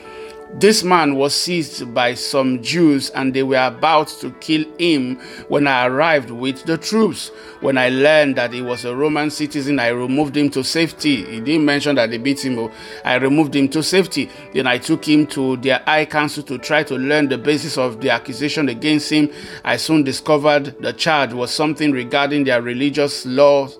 This 0.55 0.83
man 0.83 1.15
was 1.15 1.35
seized 1.35 1.93
by 1.93 2.15
some 2.15 2.63
Jews 2.63 3.11
and 3.11 3.33
they 3.33 3.43
were 3.43 3.67
about 3.67 4.07
to 4.19 4.31
kill 4.41 4.65
him 4.79 5.17
when 5.47 5.67
I 5.67 5.85
arrived 5.85 6.31
with 6.31 6.63
the 6.65 6.75
troops. 6.75 7.29
When 7.61 7.77
I 7.77 7.89
learned 7.89 8.35
that 8.37 8.51
he 8.51 8.61
was 8.63 8.83
a 8.83 8.95
Roman 8.95 9.29
citizen, 9.29 9.79
I 9.79 9.89
removed 9.89 10.35
him 10.35 10.49
to 10.49 10.63
safety. 10.63 11.23
He 11.23 11.39
didn't 11.39 11.65
mention 11.65 11.95
that 11.97 12.09
they 12.09 12.17
beat 12.17 12.43
him. 12.43 12.57
Oh. 12.57 12.71
I 13.05 13.15
removed 13.15 13.55
him 13.55 13.69
to 13.69 13.83
safety. 13.83 14.27
Then 14.51 14.65
I 14.65 14.79
took 14.79 15.07
him 15.07 15.27
to 15.27 15.55
their 15.57 15.83
high 15.85 16.05
council 16.05 16.41
to 16.43 16.57
try 16.57 16.81
to 16.83 16.95
learn 16.95 17.29
the 17.29 17.37
basis 17.37 17.77
of 17.77 18.01
the 18.01 18.09
accusation 18.09 18.69
against 18.69 19.11
him. 19.11 19.29
I 19.63 19.77
soon 19.77 20.03
discovered 20.03 20.75
the 20.81 20.93
charge 20.93 21.31
was 21.31 21.51
something 21.51 21.91
regarding 21.91 22.45
their 22.45 22.63
religious 22.63 23.23
laws, 23.23 23.77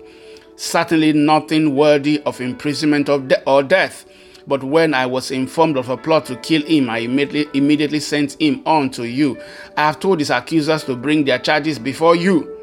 certainly 0.54 1.14
nothing 1.14 1.74
worthy 1.74 2.22
of 2.22 2.40
imprisonment 2.40 3.08
or 3.08 3.62
death. 3.64 4.06
But 4.50 4.64
when 4.64 4.94
I 4.94 5.06
was 5.06 5.30
informed 5.30 5.76
of 5.76 5.90
a 5.90 5.96
plot 5.96 6.26
to 6.26 6.34
kill 6.34 6.62
him, 6.62 6.90
I 6.90 6.98
immediately, 6.98 7.48
immediately 7.56 8.00
sent 8.00 8.32
him 8.42 8.62
on 8.66 8.90
to 8.90 9.04
you. 9.06 9.40
I 9.76 9.82
have 9.82 10.00
told 10.00 10.18
his 10.18 10.30
accusers 10.30 10.82
to 10.84 10.96
bring 10.96 11.24
their 11.24 11.38
charges 11.38 11.78
before 11.78 12.16
you. 12.16 12.56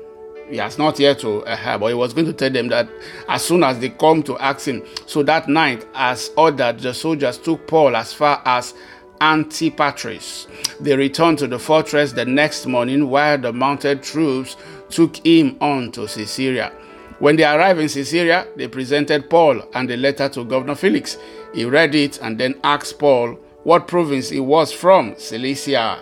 He 0.50 0.58
has 0.58 0.77
not 0.77 1.00
yet 1.00 1.20
to, 1.20 1.46
uh, 1.46 1.77
but 1.77 1.88
he 1.88 1.94
was 1.94 2.13
going 2.13 2.27
to 2.27 2.34
tell 2.34 2.50
them 2.50 2.67
that 2.67 2.89
as 3.29 3.41
soon 3.41 3.63
as 3.63 3.79
they 3.79 3.88
come 3.88 4.22
to 4.24 4.38
ask 4.38 4.67
him. 4.67 4.84
So 5.06 5.24
that 5.24 5.48
night, 5.48 5.88
as 5.96 6.29
ordered, 6.36 6.82
the 6.82 6.94
soldiers 6.94 7.38
took 7.38 7.65
Paul 7.67 7.96
as 7.96 8.12
far 8.12 8.41
as 8.44 8.74
Antipatris. 9.22 10.48
They 10.82 10.94
returned 10.94 11.39
to 11.39 11.48
the 11.48 11.58
fortress 11.58 12.12
the 12.12 12.25
next 12.25 12.65
morning 12.65 13.10
while 13.10 13.38
the 13.38 13.53
mounted 13.53 14.03
troops 14.03 14.58
took 14.89 15.25
him 15.25 15.56
on 15.62 15.94
to 15.94 16.01
Caesarea. 16.01 16.74
When 17.20 17.36
they 17.36 17.46
arrived 17.46 17.79
in 17.79 17.88
Caesarea, 17.88 18.46
they 18.56 18.67
presented 18.67 19.27
Paul 19.29 19.63
and 19.74 19.89
the 19.89 19.98
letter 19.98 20.29
to 20.29 20.44
Governor 20.44 20.75
Felix. 20.75 21.17
He 21.54 21.66
read 21.66 21.96
it 21.96 22.20
and 22.22 22.38
then 22.38 22.60
asked 22.63 23.00
Paul 23.00 23.39
what 23.63 23.88
province 23.88 24.30
he 24.30 24.39
was 24.39 24.72
from. 24.72 25.16
Cilicia. 25.18 26.00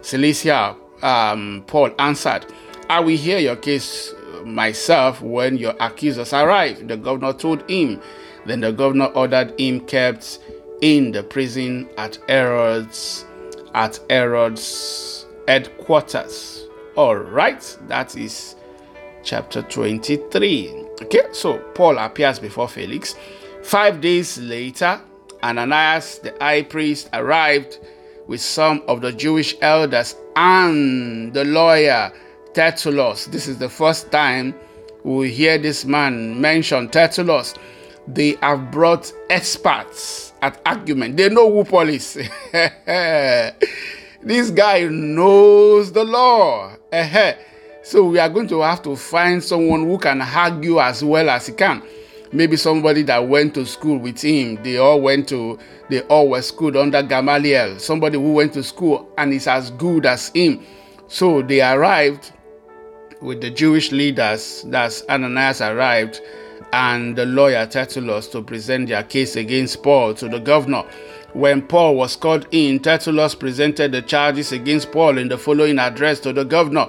Cilicia, 0.00 0.76
um, 1.02 1.64
Paul 1.66 1.90
answered, 1.98 2.46
I 2.88 3.00
will 3.00 3.16
hear 3.16 3.38
your 3.38 3.56
case 3.56 4.14
myself 4.44 5.20
when 5.22 5.56
your 5.56 5.74
accusers 5.80 6.32
arrive. 6.32 6.88
The 6.88 6.96
governor 6.96 7.32
told 7.32 7.68
him. 7.70 8.00
Then 8.44 8.60
the 8.60 8.72
governor 8.72 9.06
ordered 9.06 9.58
him 9.58 9.80
kept 9.80 10.40
in 10.80 11.12
the 11.12 11.22
prison 11.22 11.88
at 11.96 12.18
Herod's 12.28 13.24
at 13.74 14.00
Herod's 14.10 15.26
headquarters. 15.48 16.66
All 16.96 17.16
right, 17.16 17.78
that 17.88 18.16
is 18.16 18.56
chapter 19.22 19.62
23. 19.62 20.84
Okay, 21.02 21.22
so 21.32 21.58
Paul 21.74 21.98
appears 21.98 22.38
before 22.38 22.68
Felix. 22.68 23.14
Five 23.62 24.00
days 24.00 24.38
later, 24.38 25.00
Ananias 25.42 26.18
the 26.18 26.34
high 26.40 26.62
priest 26.62 27.08
arrived 27.12 27.78
with 28.26 28.40
some 28.40 28.82
of 28.88 29.00
the 29.00 29.12
Jewish 29.12 29.56
elders 29.60 30.16
and 30.36 31.32
the 31.32 31.44
lawyer 31.44 32.12
Tertullus. 32.54 33.26
This 33.26 33.48
is 33.48 33.58
the 33.58 33.68
first 33.68 34.10
time 34.10 34.54
we 35.04 35.30
hear 35.30 35.58
this 35.58 35.84
man 35.84 36.40
mention 36.40 36.88
Tertullus. 36.88 37.54
They 38.06 38.36
have 38.42 38.70
brought 38.70 39.12
experts 39.30 40.32
at 40.42 40.60
argument. 40.66 41.16
They 41.16 41.28
know 41.28 41.50
who 41.50 41.64
Paul 41.64 41.88
is. 41.88 42.14
this 42.52 44.50
guy 44.50 44.88
knows 44.88 45.92
the 45.92 46.04
law. 46.04 46.76
So 47.84 48.04
we 48.04 48.18
are 48.18 48.28
going 48.28 48.48
to 48.48 48.60
have 48.60 48.82
to 48.82 48.96
find 48.96 49.42
someone 49.42 49.84
who 49.84 49.98
can 49.98 50.20
argue 50.20 50.80
as 50.80 51.02
well 51.02 51.30
as 51.30 51.46
he 51.46 51.52
can. 51.52 51.82
Maybe 52.32 52.56
somebody 52.56 53.02
that 53.02 53.28
went 53.28 53.54
to 53.54 53.66
school 53.66 53.98
with 53.98 54.22
him. 54.22 54.62
They 54.62 54.78
all 54.78 55.00
went 55.00 55.28
to, 55.28 55.58
they 55.90 56.00
all 56.02 56.30
were 56.30 56.42
schooled 56.42 56.76
under 56.76 57.02
Gamaliel. 57.02 57.78
Somebody 57.78 58.16
who 58.18 58.32
went 58.32 58.54
to 58.54 58.62
school 58.62 59.08
and 59.18 59.32
is 59.34 59.46
as 59.46 59.70
good 59.72 60.06
as 60.06 60.28
him. 60.30 60.64
So 61.08 61.42
they 61.42 61.60
arrived 61.60 62.32
with 63.20 63.42
the 63.42 63.50
Jewish 63.50 63.92
leaders. 63.92 64.64
That's 64.66 65.02
Ananias 65.08 65.60
arrived 65.60 66.22
and 66.72 67.16
the 67.16 67.26
lawyer 67.26 67.66
Tertullus 67.66 68.28
to 68.28 68.42
present 68.42 68.88
their 68.88 69.02
case 69.02 69.36
against 69.36 69.82
Paul 69.82 70.14
to 70.14 70.28
the 70.28 70.38
governor. 70.38 70.84
When 71.34 71.62
Paul 71.62 71.96
was 71.96 72.16
called 72.16 72.46
in, 72.50 72.80
Tertullus 72.80 73.34
presented 73.34 73.92
the 73.92 74.02
charges 74.02 74.52
against 74.52 74.90
Paul 74.92 75.18
in 75.18 75.28
the 75.28 75.38
following 75.38 75.78
address 75.78 76.20
to 76.20 76.32
the 76.32 76.44
governor. 76.44 76.86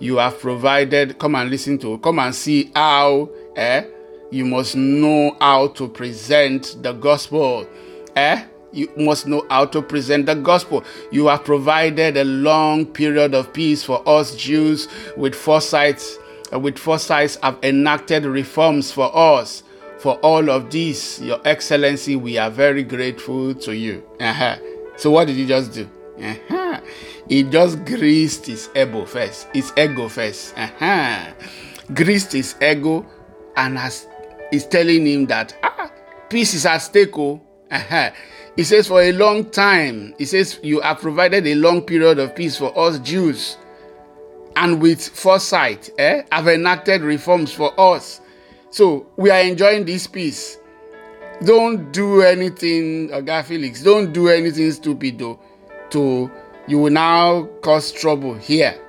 You 0.00 0.16
have 0.16 0.38
provided, 0.38 1.18
come 1.18 1.34
and 1.34 1.50
listen 1.50 1.78
to, 1.78 1.98
come 1.98 2.18
and 2.18 2.34
see 2.34 2.70
how, 2.74 3.30
eh? 3.56 3.84
You 4.30 4.44
must 4.44 4.76
know 4.76 5.36
how 5.40 5.68
to 5.68 5.88
present 5.88 6.76
the 6.82 6.92
gospel, 6.92 7.66
eh? 8.16 8.44
You 8.72 8.90
must 8.96 9.26
know 9.26 9.46
how 9.48 9.66
to 9.66 9.80
present 9.80 10.26
the 10.26 10.34
gospel. 10.34 10.84
You 11.10 11.28
have 11.28 11.44
provided 11.44 12.16
a 12.16 12.24
long 12.24 12.86
period 12.86 13.34
of 13.34 13.52
peace 13.52 13.82
for 13.82 14.06
us 14.06 14.34
Jews 14.34 14.88
with 15.16 15.34
foresight, 15.34 16.02
with 16.52 16.78
foresight 16.78 17.38
have 17.42 17.58
enacted 17.62 18.24
reforms 18.24 18.92
for 18.92 19.16
us 19.16 19.62
for 19.98 20.14
all 20.18 20.50
of 20.50 20.70
this, 20.70 21.20
Your 21.20 21.40
Excellency, 21.44 22.16
we 22.16 22.38
are 22.38 22.50
very 22.50 22.82
grateful 22.82 23.54
to 23.54 23.74
you. 23.74 24.04
Uh-huh. 24.20 24.56
So 24.96 25.10
what 25.10 25.26
did 25.26 25.36
he 25.36 25.46
just 25.46 25.72
do? 25.72 25.88
Uh-huh. 26.22 26.80
He 27.28 27.42
just 27.42 27.84
greased 27.84 28.46
his 28.46 28.70
ego 28.76 29.04
first. 29.04 29.48
His 29.52 29.72
ego 29.76 30.08
first. 30.08 30.56
Uh-huh. 30.56 31.32
Greased 31.92 32.32
his 32.32 32.54
ego 32.62 33.06
and 33.56 33.78
has 33.78 34.06
is 34.52 34.66
telling 34.66 35.06
him 35.06 35.26
that 35.26 35.56
ah, 35.62 35.90
peace 36.28 36.54
is 36.54 36.66
at 36.66 36.78
stake. 36.78 37.16
Oh. 37.18 37.40
He 38.56 38.64
says, 38.64 38.86
for 38.86 39.02
a 39.02 39.12
long 39.12 39.50
time, 39.50 40.14
he 40.16 40.24
says, 40.24 40.58
you 40.62 40.80
have 40.80 41.00
provided 41.00 41.46
a 41.46 41.54
long 41.56 41.82
period 41.82 42.18
of 42.18 42.34
peace 42.34 42.56
for 42.56 42.76
us 42.78 42.98
Jews. 43.00 43.58
And 44.56 44.80
with 44.80 45.06
foresight, 45.06 45.90
eh, 45.98 46.22
have 46.32 46.48
enacted 46.48 47.02
reforms 47.02 47.52
for 47.52 47.78
us. 47.78 48.22
So 48.70 49.06
we 49.16 49.28
are 49.30 49.40
enjoying 49.40 49.84
this 49.84 50.06
peace. 50.06 50.58
Don't 51.44 51.92
do 51.92 52.22
anything, 52.22 53.10
Oga 53.10 53.44
Felix. 53.44 53.82
Don't 53.82 54.12
do 54.14 54.28
anything 54.28 54.72
stupid 54.72 55.18
though. 55.18 55.38
To 55.90 56.30
you 56.66 56.78
will 56.78 56.90
now 56.90 57.44
cause 57.60 57.92
trouble 57.92 58.34
here. 58.34 58.80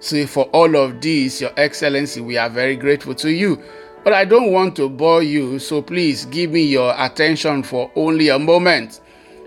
So 0.00 0.26
for 0.26 0.44
all 0.46 0.76
of 0.76 1.00
this, 1.00 1.40
Your 1.40 1.52
Excellency, 1.56 2.20
we 2.20 2.36
are 2.36 2.50
very 2.50 2.74
grateful 2.74 3.14
to 3.16 3.30
you. 3.30 3.62
But 4.08 4.14
I 4.16 4.24
don't 4.24 4.52
want 4.52 4.74
to 4.76 4.88
bore 4.88 5.22
you, 5.22 5.58
so 5.58 5.82
please 5.82 6.24
give 6.24 6.52
me 6.52 6.62
your 6.62 6.94
attention 6.96 7.62
for 7.62 7.90
only 7.94 8.30
a 8.30 8.38
moment. 8.38 9.02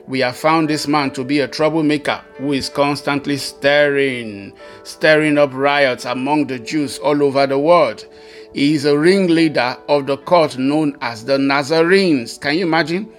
we 0.05 0.19
have 0.19 0.37
found 0.37 0.69
this 0.69 0.87
man 0.87 1.09
to 1.13 1.23
be 1.23 1.39
a 1.39 1.47
troublemaker 1.47 2.21
who 2.35 2.53
is 2.53 2.69
constantly 2.69 3.37
stirring, 3.37 4.53
stirring 4.83 5.39
up 5.39 5.51
riots 5.55 6.05
among 6.05 6.45
the 6.45 6.59
Jews 6.59 6.99
all 6.99 7.23
over 7.23 7.47
the 7.47 7.57
world. 7.57 8.05
He 8.53 8.75
is 8.75 8.85
a 8.85 8.95
ringleader 8.95 9.77
of 9.89 10.05
the 10.05 10.17
cult 10.17 10.59
known 10.59 10.95
as 11.01 11.25
the 11.25 11.39
Nazarenes. 11.39 12.39
Can 12.39 12.53
you 12.53 12.67
imagine? 12.67 13.11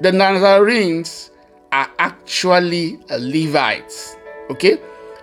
The 0.00 0.10
Nazarenes 0.10 1.30
are 1.70 1.88
actually 2.00 2.98
Levites. 3.08 4.16
Okay? 4.50 4.80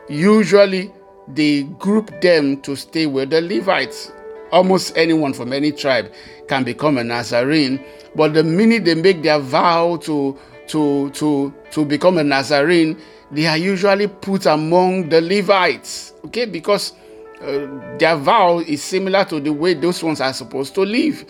Usually 0.08 0.89
they 1.28 1.63
group 1.63 2.22
them 2.22 2.62
to 2.62 2.78
stay 2.78 3.08
with 3.08 3.32
the 3.32 3.42
Levites. 3.42 4.13
Almost 4.51 4.98
anyone 4.98 5.34
from 5.34 5.53
any 5.53 5.72
tribe 5.72 6.12
can 6.48 6.63
become 6.63 6.98
a 6.98 7.03
Nazarene, 7.03 7.84
but 8.15 8.34
the 8.34 8.44
minute 8.44 8.86
they 8.86 8.96
make 8.96 9.22
their 9.22 9.39
vow 9.39 9.98
to 9.98 10.38
to 10.68 11.10
to 11.12 11.53
to 11.72 11.86
become 11.86 12.18
a 12.18 12.24
Nazarene, 12.24 13.00
they 13.32 13.46
are 13.46 13.58
usually 13.58 14.08
put 14.08 14.46
among 14.46 15.10
the 15.10 15.22
Levites. 15.22 16.13
Okay, 16.25 16.46
because 16.46 16.94
uh, 17.41 17.68
their 17.98 18.15
vow 18.18 18.60
is 18.60 18.84
similar 18.84 19.24
to 19.25 19.39
the 19.39 19.51
way 19.51 19.74
those 19.74 20.01
ones 20.03 20.20
are 20.22 20.34
supposed 20.34 20.74
to 20.75 20.82
live. 20.82 21.25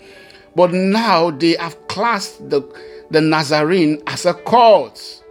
But 0.55 0.71
now 0.71 1.31
they 1.31 1.55
have 1.57 1.87
classed 1.87 2.49
the 2.49 2.61
the 3.11 3.21
Nazarene 3.21 4.01
as 4.07 4.25
a 4.25 4.33
cult. 4.33 5.23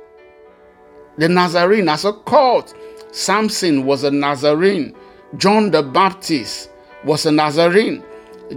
The 1.17 1.29
Nazarene 1.29 1.89
as 1.89 2.05
a 2.05 2.13
cult. 2.13 2.75
Samson 3.13 3.87
was 3.87 4.05
a 4.05 4.11
Nazarene. 4.11 4.95
John 5.37 5.71
the 5.71 5.83
Baptist 5.83 6.71
was 7.05 7.27
a 7.27 7.33
Nazarene. 7.33 8.03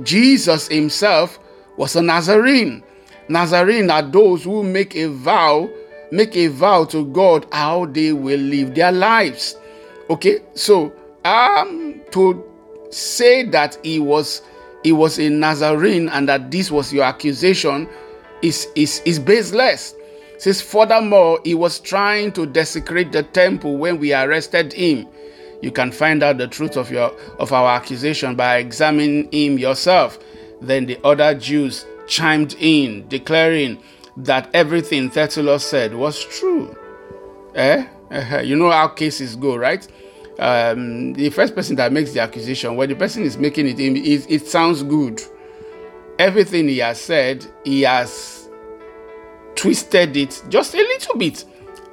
Jesus 0.04 0.68
himself 0.68 1.40
was 1.78 1.96
a 1.96 2.02
Nazarene. 2.02 2.84
Nazarene 3.28 3.90
are 3.90 4.02
those 4.02 4.44
who 4.44 4.64
make 4.64 4.96
a 4.96 5.08
vow, 5.10 5.70
make 6.12 6.36
a 6.36 6.48
vow 6.48 6.86
to 6.86 7.06
God 7.08 7.46
how 7.52 7.86
they 7.86 8.14
will 8.14 8.40
live 8.40 8.76
their 8.76 8.92
lives. 8.92 9.56
Okay, 10.10 10.40
so 10.54 10.92
um 11.24 12.02
to 12.12 12.44
say 12.90 13.44
that 13.44 13.78
he 13.84 14.00
was 14.00 14.42
he 14.84 14.92
was 14.92 15.20
a 15.20 15.30
Nazarene 15.30 16.10
and 16.10 16.28
that 16.28 16.52
this 16.52 16.72
was 16.72 16.92
your 16.92 17.04
accusation 17.04 17.88
is 18.42 18.68
is 18.76 19.02
is 19.06 19.20
baseless. 19.20 19.96
Says 20.38 20.60
furthermore, 20.60 21.40
he 21.44 21.54
was 21.54 21.80
trying 21.80 22.32
to 22.32 22.48
desecrate 22.48 23.12
the 23.12 23.22
temple 23.22 23.78
when 23.78 24.00
we 24.00 24.12
arrested 24.14 24.74
him. 24.74 25.08
You 25.62 25.72
can 25.72 25.92
find 25.92 26.24
out 26.24 26.38
the 26.38 26.48
truth 26.48 26.76
of 26.76 26.92
your 26.92 27.12
of 27.40 27.54
our 27.54 27.70
accusation 27.76 28.36
by 28.36 28.58
examining 28.58 29.32
him 29.32 29.58
yourself. 29.58 30.18
Then 30.62 30.86
the 30.86 31.00
other 31.04 31.34
Jews 31.36 31.86
chimed 32.08 32.56
in, 32.60 33.08
declaring 33.08 33.78
that 34.18 34.50
everything 34.54 35.10
Tertullus 35.10 35.64
said 35.64 35.96
was 35.96 36.24
true. 36.26 36.76
Eh? 37.56 37.86
Uh-huh. 38.12 38.40
You 38.40 38.56
know 38.56 38.70
how 38.70 38.90
cases 38.90 39.36
go, 39.36 39.56
right? 39.56 39.88
Um, 40.40 41.14
the 41.14 41.30
first 41.30 41.56
person 41.56 41.76
that 41.78 41.92
makes 41.92 42.14
the 42.14 42.20
accusation, 42.20 42.76
when 42.76 42.90
the 42.90 42.96
person 42.96 43.24
is 43.24 43.38
making 43.38 43.68
it, 43.68 43.80
it, 43.80 44.26
it 44.30 44.48
sounds 44.48 44.84
good. 44.84 45.22
Everything 46.20 46.68
he 46.68 46.80
has 46.80 47.00
said, 47.00 47.46
he 47.64 47.82
has 47.82 48.50
twisted 49.56 50.18
it 50.18 50.44
just 50.50 50.74
a 50.76 50.80
little 50.80 51.18
bit, 51.18 51.46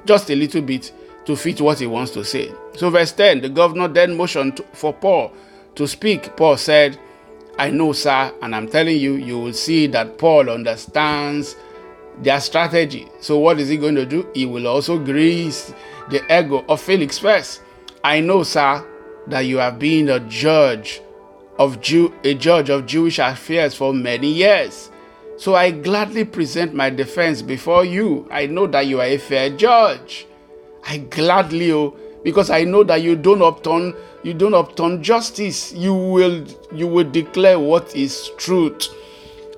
just 0.05 0.29
a 0.29 0.35
little 0.35 0.61
bit 0.61 0.91
to 1.25 1.35
fit 1.35 1.61
what 1.61 1.79
he 1.79 1.87
wants 1.87 2.11
to 2.11 2.25
say. 2.25 2.51
So, 2.79 2.89
verse 2.89 3.11
10 3.11 3.41
the 3.41 3.49
governor 3.49 3.89
then 3.89 4.15
motioned 4.15 4.61
for 4.71 4.93
Paul 4.93 5.33
to 5.75 5.85
speak. 5.85 6.37
Paul 6.37 6.55
said, 6.55 6.97
I 7.57 7.71
know, 7.71 7.91
sir, 7.91 8.33
and 8.41 8.55
I'm 8.55 8.69
telling 8.69 8.97
you, 8.97 9.15
you 9.15 9.37
will 9.37 9.51
see 9.51 9.87
that 9.87 10.17
Paul 10.17 10.49
understands 10.49 11.57
their 12.21 12.39
strategy. 12.39 13.05
So, 13.19 13.37
what 13.37 13.59
is 13.59 13.67
he 13.67 13.75
going 13.75 13.95
to 13.95 14.05
do? 14.05 14.29
He 14.33 14.45
will 14.45 14.65
also 14.65 14.97
grease 14.97 15.73
the 16.09 16.23
ego 16.33 16.63
of 16.69 16.79
Felix 16.79 17.19
first. 17.19 17.61
I 18.01 18.21
know, 18.21 18.43
sir, 18.43 18.87
that 19.27 19.41
you 19.41 19.57
have 19.57 19.77
been 19.77 20.07
a 20.07 20.21
judge 20.21 21.01
of 21.57 21.81
Jew, 21.81 22.13
a 22.23 22.33
judge 22.33 22.69
of 22.69 22.85
Jewish 22.85 23.19
affairs 23.19 23.75
for 23.75 23.93
many 23.93 24.31
years. 24.31 24.89
So 25.35 25.53
I 25.53 25.71
gladly 25.71 26.23
present 26.23 26.73
my 26.73 26.89
defense 26.89 27.41
before 27.41 27.83
you. 27.83 28.25
I 28.31 28.45
know 28.45 28.67
that 28.67 28.87
you 28.87 29.01
are 29.01 29.05
a 29.05 29.17
fair 29.17 29.49
judge. 29.49 30.27
I 30.87 30.99
gladly, 30.99 31.73
oh, 31.73 31.97
because 32.23 32.49
I 32.49 32.63
know 32.63 32.83
that 32.83 33.01
you 33.01 33.15
don't 33.15 33.41
upturn 33.41 33.93
you 34.23 34.33
don't 34.33 34.53
obtain 34.53 35.01
justice. 35.01 35.71
You 35.73 35.93
will 35.93 36.45
you 36.73 36.87
will 36.87 37.09
declare 37.09 37.59
what 37.59 37.95
is 37.95 38.31
truth. 38.37 38.89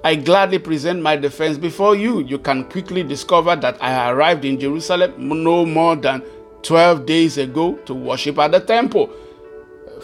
I 0.04 0.16
gladly 0.16 0.60
present 0.60 1.02
my 1.02 1.16
defense 1.16 1.58
before 1.58 1.96
you. 1.96 2.22
You 2.22 2.38
can 2.40 2.66
quickly 2.66 3.04
discover 3.04 3.56
that 3.56 3.82
i 3.82 4.10
arrived 4.10 4.46
in 4.46 4.60
jerusalem 4.60 5.14
no 5.18 5.66
more 5.66 5.96
than 5.96 6.24
12 6.64 7.06
days 7.06 7.38
ago 7.38 7.76
to 7.86 7.94
worship 7.94 8.38
at 8.40 8.52
the 8.52 8.60
temple. 8.60 9.10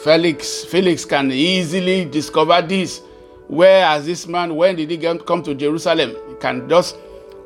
Felix 0.03 0.65
felix 0.65 1.05
can 1.05 1.31
easily 1.31 2.05
discover 2.05 2.61
this. 2.61 3.01
Where 3.47 3.85
has 3.85 4.05
this 4.05 4.27
man 4.27 4.55
when 4.55 4.75
did 4.75 4.89
he 4.89 4.97
come 4.97 5.43
to 5.43 5.53
jerusalem? 5.53 6.15
He 6.29 6.35
can 6.35 6.67
just 6.67 6.97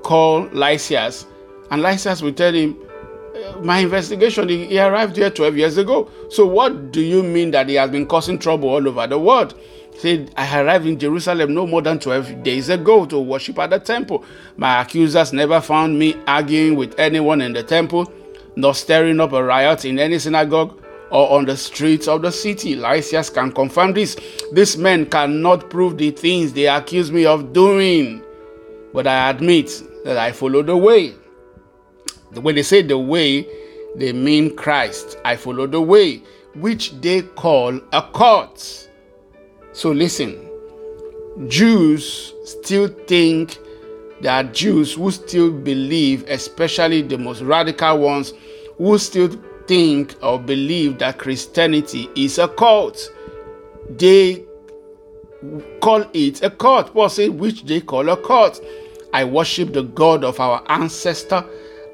call 0.04 0.47
lysias. 0.50 1.26
And 1.69 1.82
lysias 1.82 2.21
will 2.21 2.34
tell 2.34 2.54
him 2.54 2.78
my 3.63 3.79
investigation, 3.79 4.49
he, 4.49 4.79
arrived 4.79 5.17
here 5.17 5.29
12 5.29 5.57
years 5.57 5.77
ago. 5.77 6.09
So, 6.29 6.45
what 6.45 6.91
do 6.91 7.01
you 7.01 7.23
mean 7.23 7.51
that 7.51 7.69
he 7.69 7.75
has 7.75 7.89
been 7.91 8.05
causing 8.05 8.39
trouble 8.39 8.69
all 8.69 8.87
over 8.87 9.07
the 9.07 9.19
world? 9.19 9.53
He 9.93 9.99
said, 9.99 10.33
I 10.37 10.61
arrived 10.61 10.85
in 10.85 10.97
Jerusalem 10.97 11.53
no 11.53 11.67
more 11.67 11.81
than 11.81 11.99
12 11.99 12.43
days 12.43 12.69
ago 12.69 13.05
to 13.05 13.19
worship 13.19 13.59
at 13.59 13.69
the 13.69 13.79
temple. 13.79 14.23
My 14.57 14.81
accusers 14.81 15.33
never 15.33 15.61
found 15.61 15.99
me 15.99 16.15
arguing 16.27 16.75
with 16.75 16.97
anyone 16.99 17.41
in 17.41 17.53
the 17.53 17.63
temple, 17.63 18.11
nor 18.55 18.73
stirring 18.73 19.19
up 19.19 19.33
a 19.33 19.43
riot 19.43 19.85
in 19.85 19.99
any 19.99 20.19
synagogue 20.19 20.81
or 21.11 21.29
on 21.31 21.45
the 21.45 21.57
streets 21.57 22.07
of 22.07 22.21
the 22.21 22.31
city. 22.31 22.75
Lysias 22.75 23.29
can 23.29 23.51
confirm 23.51 23.93
this. 23.93 24.15
These 24.53 24.77
men 24.77 25.05
cannot 25.05 25.69
prove 25.69 25.97
the 25.97 26.11
things 26.11 26.53
they 26.53 26.67
accuse 26.67 27.11
me 27.11 27.25
of 27.25 27.53
doing. 27.53 28.23
But 28.93 29.07
I 29.07 29.29
admit 29.29 29.83
that 30.05 30.17
I 30.17 30.31
follow 30.31 30.63
the 30.63 30.77
way 30.77 31.15
when 32.35 32.55
they 32.55 32.63
say 32.63 32.81
the 32.81 32.97
way, 32.97 33.47
they 33.95 34.13
mean 34.13 34.55
Christ. 34.55 35.17
I 35.25 35.35
follow 35.35 35.67
the 35.67 35.81
way, 35.81 36.21
which 36.55 36.91
they 37.01 37.21
call 37.21 37.79
a 37.91 38.01
cult. 38.13 38.89
So 39.73 39.91
listen, 39.91 40.49
Jews 41.47 42.33
still 42.45 42.87
think 43.07 43.57
there 44.21 44.33
are 44.33 44.43
Jews 44.43 44.93
who 44.93 45.11
still 45.11 45.51
believe, 45.51 46.25
especially 46.27 47.01
the 47.01 47.17
most 47.17 47.41
radical 47.41 47.99
ones, 47.99 48.33
who 48.77 48.97
still 48.97 49.29
think 49.67 50.15
or 50.21 50.39
believe 50.39 50.99
that 50.99 51.17
Christianity 51.17 52.09
is 52.15 52.37
a 52.37 52.47
cult. 52.47 53.11
They 53.89 54.43
call 55.79 56.05
it 56.13 56.43
a 56.43 56.49
cult. 56.49 56.93
Paul 56.93 57.09
said, 57.09 57.31
which 57.31 57.63
they 57.63 57.81
call 57.81 58.09
a 58.09 58.17
cult. 58.17 58.63
I 59.13 59.25
worship 59.25 59.73
the 59.73 59.83
God 59.83 60.23
of 60.23 60.39
our 60.39 60.63
ancestor 60.69 61.43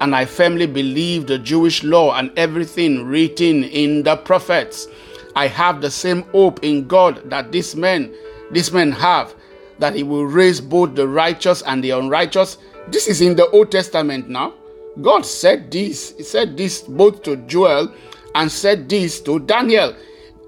and 0.00 0.14
I 0.14 0.24
firmly 0.24 0.66
believe 0.66 1.26
the 1.26 1.38
Jewish 1.38 1.82
law 1.82 2.14
and 2.14 2.30
everything 2.36 3.06
written 3.06 3.64
in 3.64 4.02
the 4.02 4.16
prophets. 4.16 4.88
I 5.34 5.48
have 5.48 5.80
the 5.80 5.90
same 5.90 6.22
hope 6.32 6.62
in 6.62 6.86
God 6.86 7.28
that 7.30 7.52
these 7.52 7.76
men, 7.76 8.14
these 8.50 8.72
men 8.72 8.92
have, 8.92 9.34
that 9.78 9.94
He 9.94 10.02
will 10.02 10.26
raise 10.26 10.60
both 10.60 10.94
the 10.94 11.06
righteous 11.06 11.62
and 11.62 11.82
the 11.82 11.90
unrighteous. 11.90 12.58
This 12.88 13.06
is 13.06 13.20
in 13.20 13.36
the 13.36 13.48
Old 13.50 13.70
Testament 13.70 14.28
now. 14.28 14.54
God 15.00 15.24
said 15.24 15.70
this. 15.70 16.14
He 16.16 16.22
said 16.22 16.56
this 16.56 16.82
both 16.82 17.22
to 17.22 17.36
Joel 17.36 17.94
and 18.34 18.50
said 18.50 18.88
this 18.88 19.20
to 19.22 19.38
Daniel. 19.40 19.94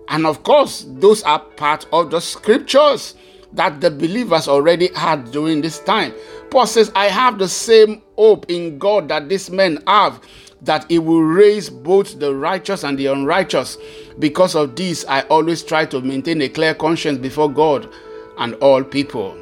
And 0.08 0.26
of 0.26 0.42
course, 0.42 0.86
those 0.88 1.22
are 1.22 1.38
part 1.38 1.86
of 1.92 2.10
the 2.10 2.20
scriptures 2.20 3.14
that 3.52 3.80
the 3.80 3.90
believers 3.90 4.48
already 4.48 4.92
had 4.94 5.30
during 5.32 5.60
this 5.60 5.80
time. 5.80 6.12
Paul 6.50 6.66
says, 6.66 6.90
I 6.94 7.06
have 7.06 7.38
the 7.38 7.48
same 7.48 8.02
hope 8.16 8.46
in 8.48 8.78
God 8.78 9.08
that 9.08 9.28
these 9.28 9.50
men 9.50 9.82
have, 9.86 10.20
that 10.62 10.84
He 10.88 10.98
will 10.98 11.22
raise 11.22 11.70
both 11.70 12.18
the 12.18 12.34
righteous 12.34 12.84
and 12.84 12.98
the 12.98 13.06
unrighteous. 13.06 13.78
Because 14.18 14.54
of 14.54 14.76
this, 14.76 15.04
I 15.08 15.22
always 15.22 15.62
try 15.62 15.86
to 15.86 16.00
maintain 16.00 16.42
a 16.42 16.48
clear 16.48 16.74
conscience 16.74 17.18
before 17.18 17.50
God 17.50 17.88
and 18.38 18.54
all 18.56 18.82
people. 18.82 19.36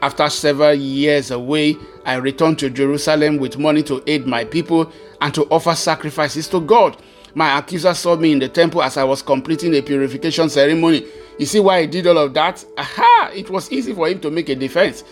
After 0.00 0.28
several 0.30 0.74
years 0.74 1.30
away, 1.30 1.76
I 2.04 2.14
returned 2.14 2.58
to 2.60 2.70
Jerusalem 2.70 3.38
with 3.38 3.58
money 3.58 3.82
to 3.84 4.02
aid 4.06 4.26
my 4.26 4.44
people 4.44 4.92
and 5.20 5.34
to 5.34 5.44
offer 5.46 5.74
sacrifices 5.74 6.48
to 6.48 6.60
God. 6.60 6.96
My 7.34 7.58
accuser 7.58 7.94
saw 7.94 8.16
me 8.16 8.32
in 8.32 8.38
the 8.38 8.48
temple 8.48 8.82
as 8.82 8.96
I 8.96 9.04
was 9.04 9.22
completing 9.22 9.74
a 9.74 9.82
purification 9.82 10.48
ceremony. 10.48 11.04
You 11.38 11.46
see 11.46 11.60
why 11.60 11.82
he 11.82 11.86
did 11.86 12.06
all 12.06 12.18
of 12.18 12.34
that? 12.34 12.64
Aha! 12.76 13.30
It 13.34 13.48
was 13.50 13.70
easy 13.70 13.94
for 13.94 14.08
him 14.08 14.20
to 14.20 14.30
make 14.30 14.48
a 14.48 14.54
defense. 14.54 15.04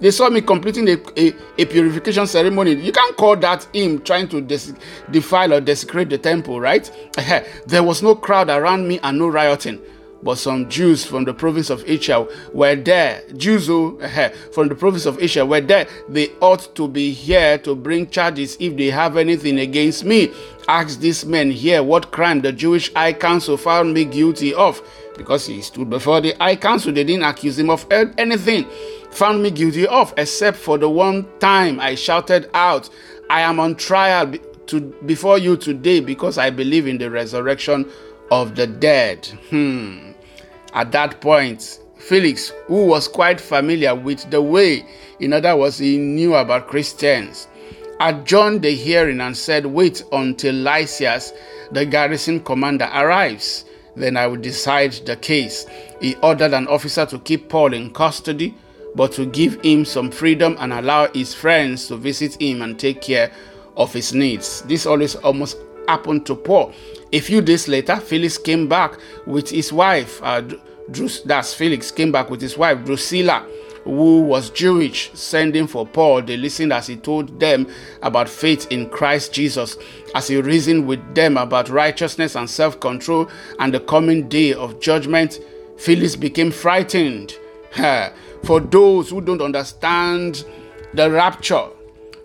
They 0.00 0.10
saw 0.10 0.28
me 0.28 0.40
completing 0.40 0.88
a, 0.88 0.96
a, 1.16 1.32
a 1.58 1.64
purification 1.66 2.26
ceremony. 2.26 2.72
You 2.72 2.90
can't 2.92 3.16
call 3.16 3.36
that 3.36 3.66
him 3.72 4.02
trying 4.02 4.28
to 4.28 4.40
des- 4.40 4.74
defile 5.10 5.54
or 5.54 5.60
desecrate 5.60 6.10
the 6.10 6.18
temple, 6.18 6.60
right? 6.60 6.90
there 7.66 7.82
was 7.82 8.02
no 8.02 8.14
crowd 8.14 8.50
around 8.50 8.88
me 8.88 8.98
and 9.02 9.18
no 9.18 9.28
rioting. 9.28 9.80
but 10.24 10.38
some 10.38 10.68
Jews 10.70 11.04
from 11.04 11.24
the 11.24 11.34
province 11.34 11.68
of 11.70 11.84
Asia 11.86 12.26
were 12.52 12.74
there. 12.74 13.22
Jews 13.36 13.66
who, 13.66 14.00
uh, 14.00 14.30
from 14.52 14.68
the 14.68 14.74
province 14.74 15.04
of 15.06 15.22
Asia 15.22 15.44
were 15.44 15.60
there. 15.60 15.86
They 16.08 16.30
ought 16.40 16.74
to 16.76 16.88
be 16.88 17.12
here 17.12 17.58
to 17.58 17.76
bring 17.76 18.08
charges 18.08 18.56
if 18.58 18.76
they 18.76 18.90
have 18.90 19.16
anything 19.18 19.58
against 19.60 20.04
me. 20.04 20.32
Ask 20.66 20.98
these 21.00 21.26
men 21.26 21.50
here 21.50 21.82
what 21.82 22.10
crime 22.10 22.40
the 22.40 22.52
Jewish 22.52 22.92
High 22.94 23.12
Council 23.12 23.58
found 23.58 23.92
me 23.92 24.06
guilty 24.06 24.54
of. 24.54 24.80
Because 25.16 25.46
he 25.46 25.60
stood 25.62 25.90
before 25.90 26.20
the 26.20 26.34
High 26.40 26.56
Council, 26.56 26.92
they 26.92 27.04
didn't 27.04 27.24
accuse 27.24 27.58
him 27.58 27.70
of 27.70 27.86
anything. 27.90 28.66
Found 29.12 29.42
me 29.42 29.50
guilty 29.50 29.86
of, 29.86 30.12
except 30.16 30.56
for 30.56 30.76
the 30.76 30.88
one 30.88 31.26
time 31.38 31.78
I 31.78 31.94
shouted 31.94 32.50
out, 32.52 32.90
I 33.30 33.42
am 33.42 33.60
on 33.60 33.76
trial 33.76 34.34
to, 34.66 34.80
before 35.06 35.38
you 35.38 35.56
today 35.56 36.00
because 36.00 36.38
I 36.38 36.50
believe 36.50 36.86
in 36.86 36.98
the 36.98 37.10
resurrection 37.10 37.88
of 38.30 38.56
the 38.56 38.66
dead. 38.66 39.26
Hmm. 39.50 40.12
At 40.72 40.90
that 40.92 41.20
point, 41.20 41.80
Felix, 41.98 42.52
who 42.66 42.86
was 42.86 43.08
quite 43.08 43.40
familiar 43.40 43.94
with 43.94 44.28
the 44.30 44.42
way, 44.42 44.84
in 45.20 45.32
other 45.32 45.56
words, 45.56 45.78
he 45.78 45.96
knew 45.96 46.34
about 46.34 46.68
Christians, 46.68 47.46
adjourned 48.00 48.62
the 48.62 48.74
hearing 48.74 49.20
and 49.20 49.36
said, 49.36 49.66
Wait 49.66 50.02
until 50.12 50.54
Lysias, 50.54 51.32
the 51.70 51.86
garrison 51.86 52.40
commander, 52.40 52.90
arrives. 52.92 53.64
Then 53.96 54.16
I 54.16 54.26
will 54.26 54.36
decide 54.36 54.92
the 55.04 55.16
case. 55.16 55.66
He 56.00 56.16
ordered 56.16 56.52
an 56.52 56.66
officer 56.68 57.06
to 57.06 57.18
keep 57.20 57.48
Paul 57.48 57.72
in 57.74 57.92
custody, 57.92 58.54
but 58.94 59.12
to 59.12 59.26
give 59.26 59.60
him 59.62 59.84
some 59.84 60.10
freedom 60.10 60.56
and 60.58 60.72
allow 60.72 61.08
his 61.08 61.34
friends 61.34 61.88
to 61.88 61.96
visit 61.96 62.40
him 62.40 62.62
and 62.62 62.78
take 62.78 63.02
care 63.02 63.32
of 63.76 63.92
his 63.92 64.12
needs. 64.12 64.62
This 64.62 64.86
always 64.86 65.14
almost 65.16 65.58
happened 65.88 66.26
to 66.26 66.34
Paul. 66.34 66.72
A 67.12 67.20
few 67.20 67.40
days 67.40 67.68
later, 67.68 67.96
Felix 67.96 68.38
came 68.38 68.68
back 68.68 68.98
with 69.26 69.50
his 69.50 69.72
wife. 69.72 70.20
Uh, 70.22 70.42
Drus- 70.90 71.22
that's 71.22 71.54
Felix 71.54 71.90
came 71.90 72.12
back 72.12 72.28
with 72.30 72.40
his 72.40 72.58
wife 72.58 72.84
Drusilla, 72.84 73.46
who 73.84 74.22
was 74.22 74.50
Jewish, 74.50 75.10
sending 75.14 75.66
for 75.66 75.86
Paul. 75.86 76.22
They 76.22 76.36
listened 76.36 76.72
as 76.72 76.86
he 76.86 76.96
told 76.96 77.38
them 77.38 77.66
about 78.02 78.28
faith 78.28 78.66
in 78.70 78.88
Christ 78.88 79.32
Jesus, 79.32 79.76
as 80.14 80.28
he 80.28 80.40
reasoned 80.40 80.86
with 80.86 81.14
them 81.14 81.36
about 81.36 81.68
righteousness 81.68 82.34
and 82.34 82.48
self-control 82.48 83.30
and 83.58 83.72
the 83.72 83.80
coming 83.80 84.28
day 84.28 84.54
of 84.54 84.80
judgment. 84.80 85.38
Felix 85.76 86.16
became 86.16 86.50
frightened. 86.50 87.36
For 88.44 88.60
those 88.60 89.10
who 89.10 89.20
don't 89.20 89.42
understand 89.42 90.44
the 90.94 91.10
rapture, 91.10 91.66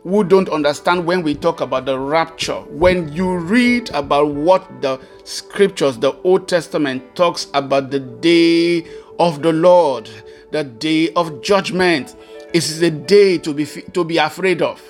who 0.03 0.23
don't 0.23 0.47
understand 0.47 1.05
when 1.05 1.23
we 1.23 1.35
talk 1.35 1.59
about 1.59 1.85
the 1.85 1.99
rapture. 1.99 2.61
When 2.69 3.11
you 3.11 3.37
read 3.37 3.89
about 3.89 4.27
what 4.33 4.81
the 4.81 4.99
scriptures, 5.25 5.97
the 5.97 6.13
Old 6.23 6.47
Testament 6.47 7.15
talks 7.15 7.47
about 7.53 7.91
the 7.91 7.99
day 7.99 8.87
of 9.19 9.41
the 9.41 9.51
Lord, 9.51 10.09
the 10.51 10.63
day 10.63 11.11
of 11.13 11.41
judgment, 11.41 12.15
it 12.53 12.57
is 12.63 12.81
a 12.81 12.91
day 12.91 13.37
to 13.39 13.53
be 13.53 13.65
to 13.65 14.03
be 14.03 14.17
afraid 14.17 14.61
of. 14.61 14.81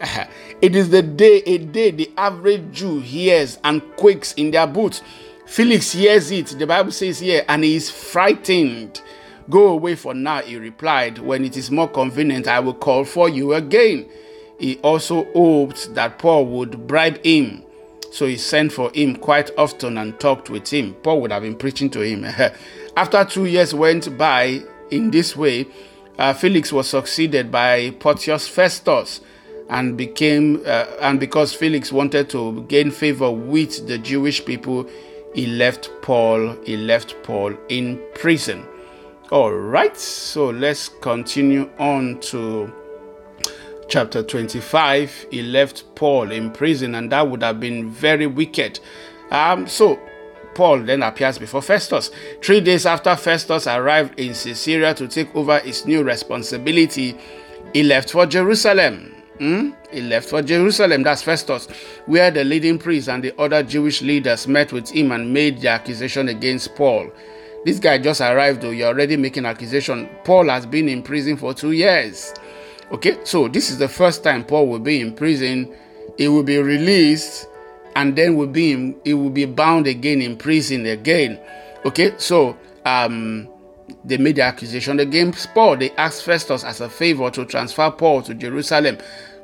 It 0.62 0.76
is 0.76 0.90
the 0.90 1.02
day, 1.02 1.42
a 1.44 1.58
day 1.58 1.90
the 1.90 2.08
average 2.16 2.70
Jew 2.70 3.00
hears 3.00 3.58
and 3.64 3.82
quakes 3.96 4.32
in 4.34 4.52
their 4.52 4.68
boots. 4.68 5.02
Felix 5.44 5.90
hears 5.90 6.30
it, 6.30 6.56
the 6.56 6.68
Bible 6.68 6.92
says 6.92 7.18
here, 7.18 7.44
and 7.48 7.64
he 7.64 7.74
is 7.74 7.90
frightened. 7.90 9.02
Go 9.50 9.70
away 9.70 9.96
for 9.96 10.14
now, 10.14 10.40
he 10.40 10.56
replied. 10.56 11.18
When 11.18 11.44
it 11.44 11.56
is 11.56 11.72
more 11.72 11.88
convenient, 11.88 12.46
I 12.46 12.60
will 12.60 12.74
call 12.74 13.04
for 13.04 13.28
you 13.28 13.54
again 13.54 14.08
he 14.62 14.78
also 14.78 15.24
hoped 15.32 15.92
that 15.94 16.18
Paul 16.18 16.46
would 16.46 16.86
bribe 16.86 17.22
him. 17.24 17.64
So 18.12 18.26
he 18.26 18.36
sent 18.36 18.72
for 18.72 18.92
him 18.94 19.16
quite 19.16 19.50
often 19.58 19.98
and 19.98 20.18
talked 20.20 20.50
with 20.50 20.68
him. 20.72 20.94
Paul 21.02 21.20
would 21.22 21.32
have 21.32 21.42
been 21.42 21.56
preaching 21.56 21.90
to 21.90 22.00
him. 22.00 22.24
After 22.96 23.24
two 23.24 23.46
years 23.46 23.74
went 23.74 24.16
by 24.16 24.62
in 24.92 25.10
this 25.10 25.34
way, 25.34 25.66
uh, 26.18 26.34
Felix 26.34 26.72
was 26.72 26.88
succeeded 26.88 27.50
by 27.50 27.90
Porcius 27.98 28.46
Festus 28.46 29.20
and 29.70 29.96
became 29.96 30.62
uh, 30.66 30.86
and 31.00 31.18
because 31.18 31.54
Felix 31.54 31.90
wanted 31.90 32.28
to 32.30 32.62
gain 32.68 32.90
favor 32.90 33.30
with 33.30 33.88
the 33.88 33.98
Jewish 33.98 34.44
people, 34.44 34.88
he 35.34 35.46
left 35.46 35.90
Paul, 36.02 36.56
he 36.64 36.76
left 36.76 37.16
Paul 37.22 37.56
in 37.68 38.00
prison. 38.14 38.66
All 39.30 39.52
right, 39.52 39.96
so 39.96 40.50
let's 40.50 40.90
continue 41.00 41.70
on 41.78 42.20
to 42.20 42.70
chapter 43.88 44.22
25, 44.22 45.26
he 45.30 45.42
left 45.42 45.84
Paul 45.94 46.30
in 46.30 46.50
prison, 46.50 46.94
and 46.94 47.10
that 47.12 47.28
would 47.28 47.42
have 47.42 47.58
been 47.58 47.90
very 47.90 48.26
wicked. 48.26 48.78
Um, 49.30 49.66
so, 49.66 49.98
Paul 50.54 50.80
then 50.80 51.02
appears 51.02 51.38
before 51.38 51.62
Festus. 51.62 52.10
Three 52.42 52.60
days 52.60 52.86
after 52.86 53.14
Festus 53.16 53.66
arrived 53.66 54.18
in 54.18 54.34
Caesarea 54.34 54.94
to 54.94 55.08
take 55.08 55.34
over 55.34 55.58
his 55.58 55.86
new 55.86 56.02
responsibility, 56.02 57.16
he 57.72 57.82
left 57.82 58.10
for 58.10 58.26
Jerusalem. 58.26 59.14
Hmm? 59.38 59.70
He 59.90 60.02
left 60.02 60.28
for 60.28 60.42
Jerusalem, 60.42 61.02
that's 61.02 61.22
Festus, 61.22 61.66
where 62.06 62.30
the 62.30 62.44
leading 62.44 62.78
priests 62.78 63.08
and 63.08 63.24
the 63.24 63.38
other 63.40 63.62
Jewish 63.62 64.02
leaders 64.02 64.46
met 64.46 64.72
with 64.72 64.90
him 64.90 65.10
and 65.10 65.32
made 65.32 65.60
the 65.60 65.68
accusation 65.68 66.28
against 66.28 66.74
Paul. 66.76 67.10
This 67.64 67.78
guy 67.78 67.98
just 67.98 68.20
arrived, 68.20 68.60
though, 68.60 68.70
you're 68.70 68.88
already 68.88 69.16
making 69.16 69.46
accusation. 69.46 70.08
Paul 70.24 70.48
has 70.48 70.66
been 70.66 70.88
in 70.88 71.02
prison 71.02 71.36
for 71.36 71.54
two 71.54 71.72
years. 71.72 72.34
Okay, 72.90 73.18
so 73.24 73.48
this 73.48 73.70
is 73.70 73.78
the 73.78 73.88
first 73.88 74.22
time 74.22 74.44
Paul 74.44 74.66
will 74.68 74.80
be 74.80 75.00
in 75.00 75.14
prison. 75.14 75.74
He 76.18 76.28
will 76.28 76.42
be 76.42 76.58
released, 76.58 77.48
and 77.96 78.16
then 78.16 78.36
will 78.36 78.46
be 78.46 78.72
in, 78.72 78.96
he 79.04 79.14
will 79.14 79.30
be 79.30 79.44
bound 79.44 79.86
again 79.86 80.22
in 80.22 80.36
prison 80.36 80.86
again. 80.86 81.38
Okay, 81.84 82.14
so 82.18 82.56
um, 82.84 83.48
they 84.04 84.16
made 84.16 84.36
the 84.36 84.42
accusation 84.42 85.00
against 85.00 85.52
Paul. 85.54 85.76
They 85.76 85.90
asked 85.92 86.24
Festus 86.24 86.64
as 86.64 86.80
a 86.80 86.88
favor 86.88 87.30
to 87.30 87.44
transfer 87.44 87.90
Paul 87.90 88.22
to 88.22 88.34
Jerusalem, 88.34 88.98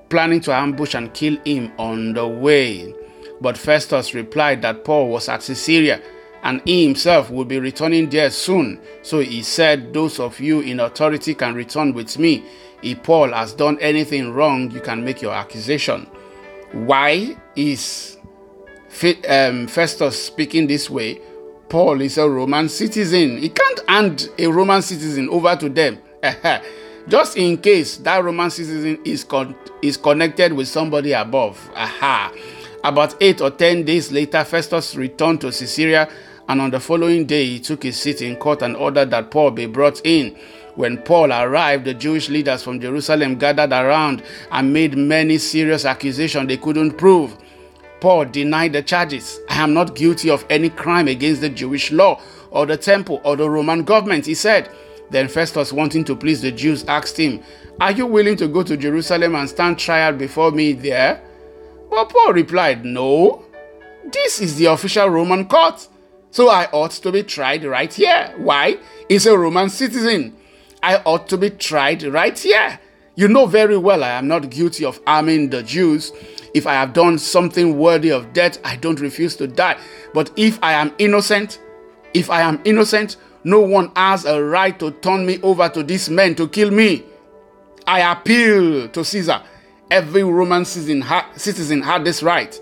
planning 0.08 0.40
to 0.42 0.54
ambush 0.54 0.94
and 0.94 1.12
kill 1.14 1.36
him 1.44 1.72
on 1.78 2.14
the 2.14 2.26
way. 2.26 2.94
But 3.40 3.56
Festus 3.58 4.14
replied 4.14 4.62
that 4.62 4.84
Paul 4.84 5.10
was 5.10 5.28
at 5.28 5.42
Caesarea 5.42 6.00
and 6.42 6.62
he 6.64 6.84
himself 6.84 7.30
would 7.30 7.48
be 7.48 7.58
returning 7.58 8.08
there 8.08 8.30
soon. 8.30 8.80
So 9.02 9.20
he 9.20 9.42
said, 9.42 9.92
Those 9.92 10.20
of 10.20 10.40
you 10.40 10.60
in 10.60 10.80
authority 10.80 11.34
can 11.34 11.54
return 11.54 11.92
with 11.92 12.18
me. 12.18 12.44
If 12.82 13.02
Paul 13.02 13.32
has 13.32 13.52
done 13.52 13.78
anything 13.80 14.32
wrong, 14.32 14.70
you 14.70 14.80
can 14.80 15.04
make 15.04 15.20
your 15.20 15.34
accusation. 15.34 16.06
Why 16.72 17.36
is 17.56 18.17
Um, 19.28 19.68
Festus 19.68 20.26
speaking 20.26 20.66
this 20.66 20.90
way? 20.90 21.20
Paul 21.68 22.00
is 22.00 22.18
a 22.18 22.28
Roman 22.28 22.68
citizen. 22.68 23.38
He 23.38 23.50
can't 23.50 23.80
hand 23.88 24.28
a 24.38 24.46
Roman 24.46 24.82
citizen 24.82 25.28
over 25.28 25.54
to 25.56 25.68
them. 25.68 25.98
Just 27.08 27.36
in 27.36 27.58
case 27.58 27.98
that 27.98 28.24
Roman 28.24 28.50
citizen 28.50 28.98
is, 29.04 29.24
con- 29.24 29.54
is 29.82 29.96
connected 29.96 30.52
with 30.52 30.68
somebody 30.68 31.12
above. 31.12 31.70
Aha. 31.74 32.32
About 32.84 33.14
eight 33.22 33.40
or 33.40 33.50
ten 33.50 33.84
days 33.84 34.10
later, 34.10 34.42
Festus 34.44 34.96
returned 34.96 35.40
to 35.42 35.46
Caesarea, 35.48 36.08
and 36.48 36.60
on 36.60 36.70
the 36.70 36.80
following 36.80 37.26
day, 37.26 37.44
he 37.46 37.60
took 37.60 37.82
his 37.82 38.00
seat 38.00 38.22
in 38.22 38.36
court 38.36 38.62
and 38.62 38.76
ordered 38.76 39.10
that 39.10 39.30
Paul 39.30 39.50
be 39.52 39.66
brought 39.66 40.00
in. 40.04 40.36
When 40.74 40.98
Paul 40.98 41.32
arrived, 41.32 41.84
the 41.84 41.94
Jewish 41.94 42.28
leaders 42.28 42.62
from 42.62 42.80
Jerusalem 42.80 43.36
gathered 43.36 43.72
around 43.72 44.22
and 44.50 44.72
made 44.72 44.96
many 44.96 45.38
serious 45.38 45.84
accusations 45.84 46.48
they 46.48 46.56
couldn't 46.56 46.92
prove. 46.92 47.36
Paul 48.00 48.26
denied 48.26 48.72
the 48.72 48.82
charges. 48.82 49.40
I 49.48 49.62
am 49.62 49.74
not 49.74 49.96
guilty 49.96 50.30
of 50.30 50.44
any 50.50 50.70
crime 50.70 51.08
against 51.08 51.40
the 51.40 51.48
Jewish 51.48 51.90
law 51.90 52.20
or 52.50 52.66
the 52.66 52.76
temple 52.76 53.20
or 53.24 53.36
the 53.36 53.48
Roman 53.48 53.84
government, 53.84 54.26
he 54.26 54.34
said. 54.34 54.70
Then 55.10 55.28
Festus, 55.28 55.72
wanting 55.72 56.04
to 56.04 56.16
please 56.16 56.42
the 56.42 56.52
Jews, 56.52 56.84
asked 56.84 57.16
him, 57.16 57.42
Are 57.80 57.92
you 57.92 58.06
willing 58.06 58.36
to 58.36 58.48
go 58.48 58.62
to 58.62 58.76
Jerusalem 58.76 59.34
and 59.34 59.48
stand 59.48 59.78
trial 59.78 60.12
before 60.12 60.50
me 60.50 60.72
there? 60.72 61.22
But 61.90 62.10
Paul 62.10 62.34
replied, 62.34 62.84
No. 62.84 63.44
This 64.12 64.40
is 64.40 64.56
the 64.56 64.66
official 64.66 65.08
Roman 65.08 65.46
court, 65.46 65.86
so 66.30 66.48
I 66.48 66.66
ought 66.72 66.92
to 66.92 67.12
be 67.12 67.22
tried 67.22 67.64
right 67.64 67.92
here. 67.92 68.32
Why? 68.38 68.78
He's 69.08 69.26
a 69.26 69.36
Roman 69.36 69.68
citizen. 69.68 70.36
I 70.82 70.96
ought 71.04 71.28
to 71.28 71.36
be 71.36 71.50
tried 71.50 72.02
right 72.04 72.38
here. 72.38 72.80
You 73.18 73.26
know 73.26 73.46
very 73.46 73.76
well 73.76 74.04
I 74.04 74.10
am 74.10 74.28
not 74.28 74.48
guilty 74.48 74.84
of 74.84 75.00
arming 75.04 75.50
the 75.50 75.64
Jews. 75.64 76.12
If 76.54 76.68
I 76.68 76.74
have 76.74 76.92
done 76.92 77.18
something 77.18 77.76
worthy 77.76 78.12
of 78.12 78.32
death, 78.32 78.60
I 78.62 78.76
don't 78.76 79.00
refuse 79.00 79.34
to 79.38 79.48
die. 79.48 79.76
But 80.14 80.30
if 80.36 80.56
I 80.62 80.74
am 80.74 80.94
innocent, 80.98 81.60
if 82.14 82.30
I 82.30 82.42
am 82.42 82.60
innocent, 82.64 83.16
no 83.42 83.58
one 83.58 83.90
has 83.96 84.24
a 84.24 84.40
right 84.40 84.78
to 84.78 84.92
turn 84.92 85.26
me 85.26 85.40
over 85.42 85.68
to 85.68 85.82
these 85.82 86.08
men 86.08 86.36
to 86.36 86.46
kill 86.46 86.70
me. 86.70 87.02
I 87.88 88.08
appeal 88.12 88.88
to 88.90 89.04
Caesar. 89.04 89.42
Every 89.90 90.22
Roman 90.22 90.64
citizen, 90.64 91.04
citizen 91.34 91.82
had 91.82 92.04
this 92.04 92.22
right. 92.22 92.56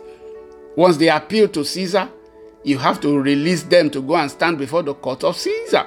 Once 0.75 0.97
they 0.97 1.11
appeal 1.11 1.49
to 1.49 1.67
Caesar, 1.67 2.09
you 2.65 2.79
have 2.79 2.99
to 3.03 3.21
release 3.21 3.65
them 3.65 3.91
to 3.91 4.01
go 4.01 4.17
and 4.17 4.31
stand 4.31 4.57
before 4.57 4.83
the 4.83 4.95
court 4.95 5.23
of 5.23 5.37
Caesar. 5.37 5.85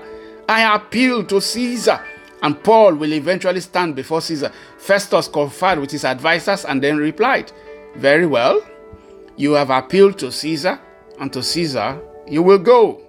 I 0.48 0.76
appeal 0.76 1.26
to 1.26 1.42
Caesar 1.42 2.00
and 2.42 2.62
Paul 2.64 2.96
will 2.96 3.14
eventually 3.14 3.62
stand 3.62 3.96
before 3.96 4.22
Caesar. 4.22 4.52
Festus 4.78 5.28
conferred 5.28 5.80
with 5.80 5.92
his 5.92 6.06
advisers 6.06 6.66
and 6.66 6.82
then 6.82 6.98
replied, 6.98 7.52
Very 7.96 8.26
well, 8.26 8.62
you 9.36 9.54
have 9.54 9.70
appealed 9.70 10.18
to 10.20 10.32
Caesar, 10.32 10.80
and 11.20 11.32
to 11.34 11.44
Caesar 11.44 12.00
you 12.28 12.44
will 12.44 12.60
go. 12.60 13.02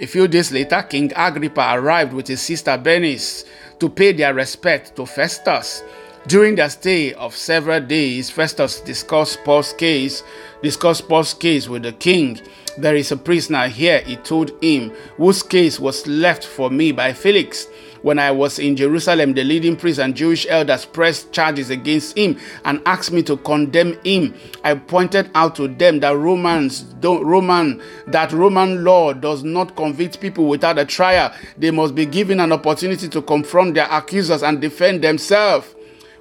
A 0.00 0.06
few 0.06 0.26
days 0.26 0.50
later, 0.50 0.82
King 0.82 1.12
Agrippa 1.14 1.74
arrived 1.74 2.14
with 2.14 2.26
his 2.26 2.40
sister 2.40 2.78
Bernice 2.78 3.44
to 3.78 3.88
pay 3.88 4.12
their 4.12 4.32
respect 4.32 4.96
to 4.96 5.04
Festus. 5.04 5.82
During 6.26 6.54
their 6.54 6.70
stay 6.70 7.12
of 7.14 7.34
several 7.34 7.80
days, 7.80 8.30
Festus 8.30 8.80
discussed 8.80 9.42
Paul's 9.44 9.72
case, 9.72 10.22
discussed 10.62 11.08
Paul's 11.08 11.34
case 11.34 11.68
with 11.68 11.82
the 11.82 11.92
king. 11.92 12.40
There 12.78 12.96
is 12.96 13.12
a 13.12 13.16
prisoner 13.16 13.68
here, 13.68 14.00
he 14.00 14.16
told 14.16 14.52
him, 14.62 14.90
whose 15.16 15.42
case 15.42 15.80
was 15.80 16.06
left 16.06 16.44
for 16.44 16.70
me 16.70 16.92
by 16.92 17.12
Felix. 17.12 17.66
When 18.02 18.18
I 18.18 18.30
was 18.30 18.58
in 18.58 18.76
Jerusalem, 18.76 19.34
the 19.34 19.44
leading 19.44 19.76
priests 19.76 19.98
and 20.00 20.14
Jewish 20.14 20.46
elders 20.48 20.84
pressed 20.84 21.32
charges 21.32 21.70
against 21.70 22.16
him 22.16 22.38
and 22.64 22.80
asked 22.86 23.12
me 23.12 23.22
to 23.24 23.36
condemn 23.36 23.98
him. 24.04 24.34
I 24.64 24.74
pointed 24.74 25.30
out 25.34 25.54
to 25.56 25.68
them 25.68 26.00
that 26.00 26.16
Romans 26.16 26.82
don't 27.00 27.24
Roman 27.24 27.82
that 28.06 28.32
Roman 28.32 28.84
law 28.84 29.12
does 29.12 29.42
not 29.42 29.76
convict 29.76 30.20
people 30.20 30.46
without 30.46 30.78
a 30.78 30.84
trial. 30.84 31.32
They 31.58 31.70
must 31.70 31.94
be 31.94 32.06
given 32.06 32.40
an 32.40 32.52
opportunity 32.52 33.08
to 33.08 33.22
confront 33.22 33.74
their 33.74 33.88
accusers 33.90 34.42
and 34.42 34.60
defend 34.60 35.02
themselves 35.02 35.74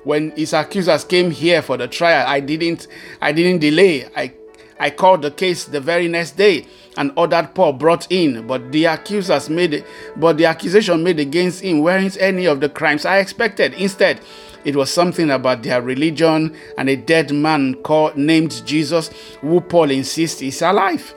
when 0.03 0.31
his 0.31 0.53
accusers 0.53 1.03
came 1.03 1.31
here 1.31 1.61
for 1.61 1.77
the 1.77 1.87
trial 1.87 2.25
i 2.27 2.39
didn't 2.39 2.87
i 3.21 3.31
didn't 3.31 3.59
delay 3.59 4.07
i 4.15 4.31
i 4.79 4.89
called 4.89 5.21
the 5.21 5.31
case 5.31 5.65
the 5.65 5.79
very 5.79 6.07
next 6.07 6.31
day 6.31 6.65
and 6.99 7.11
ordered 7.15 7.55
paul 7.55 7.73
brought 7.73 8.05
in 8.11 8.45
but 8.45 8.71
the 8.71 8.85
accusers 8.85 9.49
made 9.49 9.83
but 10.17 10.37
the 10.37 10.45
accusation 10.45 11.03
made 11.03 11.19
against 11.19 11.61
him 11.63 11.79
weren't 11.79 12.17
any 12.19 12.45
of 12.45 12.59
the 12.59 12.69
crimes 12.69 13.05
i 13.05 13.17
expected 13.17 13.73
instead 13.73 14.19
it 14.65 14.75
was 14.75 14.91
something 14.91 15.31
about 15.31 15.63
their 15.63 15.81
religion 15.81 16.55
and 16.77 16.89
a 16.89 16.95
dead 16.95 17.31
man 17.31 17.73
called 17.83 18.15
named 18.15 18.61
jesus 18.67 19.09
who 19.41 19.59
paul 19.61 19.89
insists 19.89 20.41
is 20.43 20.61
alive 20.61 21.15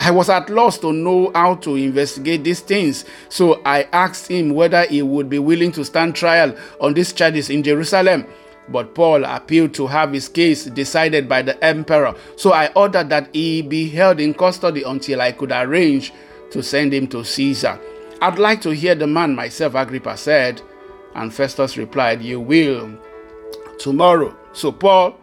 I 0.00 0.12
was 0.12 0.28
at 0.30 0.48
loss 0.48 0.78
to 0.78 0.92
know 0.92 1.32
how 1.34 1.56
to 1.56 1.74
investigate 1.74 2.44
these 2.44 2.60
things, 2.60 3.04
so 3.28 3.60
I 3.64 3.82
asked 3.92 4.30
him 4.30 4.50
whether 4.50 4.84
he 4.84 5.02
would 5.02 5.28
be 5.28 5.40
willing 5.40 5.72
to 5.72 5.84
stand 5.84 6.14
trial 6.14 6.54
on 6.80 6.94
these 6.94 7.12
charges 7.12 7.50
in 7.50 7.64
Jerusalem. 7.64 8.24
But 8.70 8.94
Paul 8.94 9.24
appealed 9.24 9.74
to 9.74 9.86
have 9.86 10.12
his 10.12 10.28
case 10.28 10.64
decided 10.64 11.28
by 11.28 11.42
the 11.42 11.62
emperor, 11.64 12.14
so 12.36 12.52
I 12.52 12.70
ordered 12.74 13.08
that 13.10 13.34
he 13.34 13.62
be 13.62 13.88
held 13.88 14.20
in 14.20 14.34
custody 14.34 14.82
until 14.82 15.20
I 15.20 15.32
could 15.32 15.52
arrange 15.52 16.12
to 16.50 16.62
send 16.62 16.92
him 16.92 17.06
to 17.08 17.24
Caesar. 17.24 17.78
I'd 18.20 18.38
like 18.38 18.60
to 18.62 18.70
hear 18.70 18.94
the 18.94 19.06
man 19.06 19.34
myself, 19.34 19.74
Agrippa 19.74 20.16
said. 20.16 20.60
And 21.14 21.32
Festus 21.32 21.76
replied, 21.76 22.20
You 22.22 22.40
will 22.40 22.98
tomorrow. 23.78 24.36
So 24.52 24.72
Paul 24.72 25.16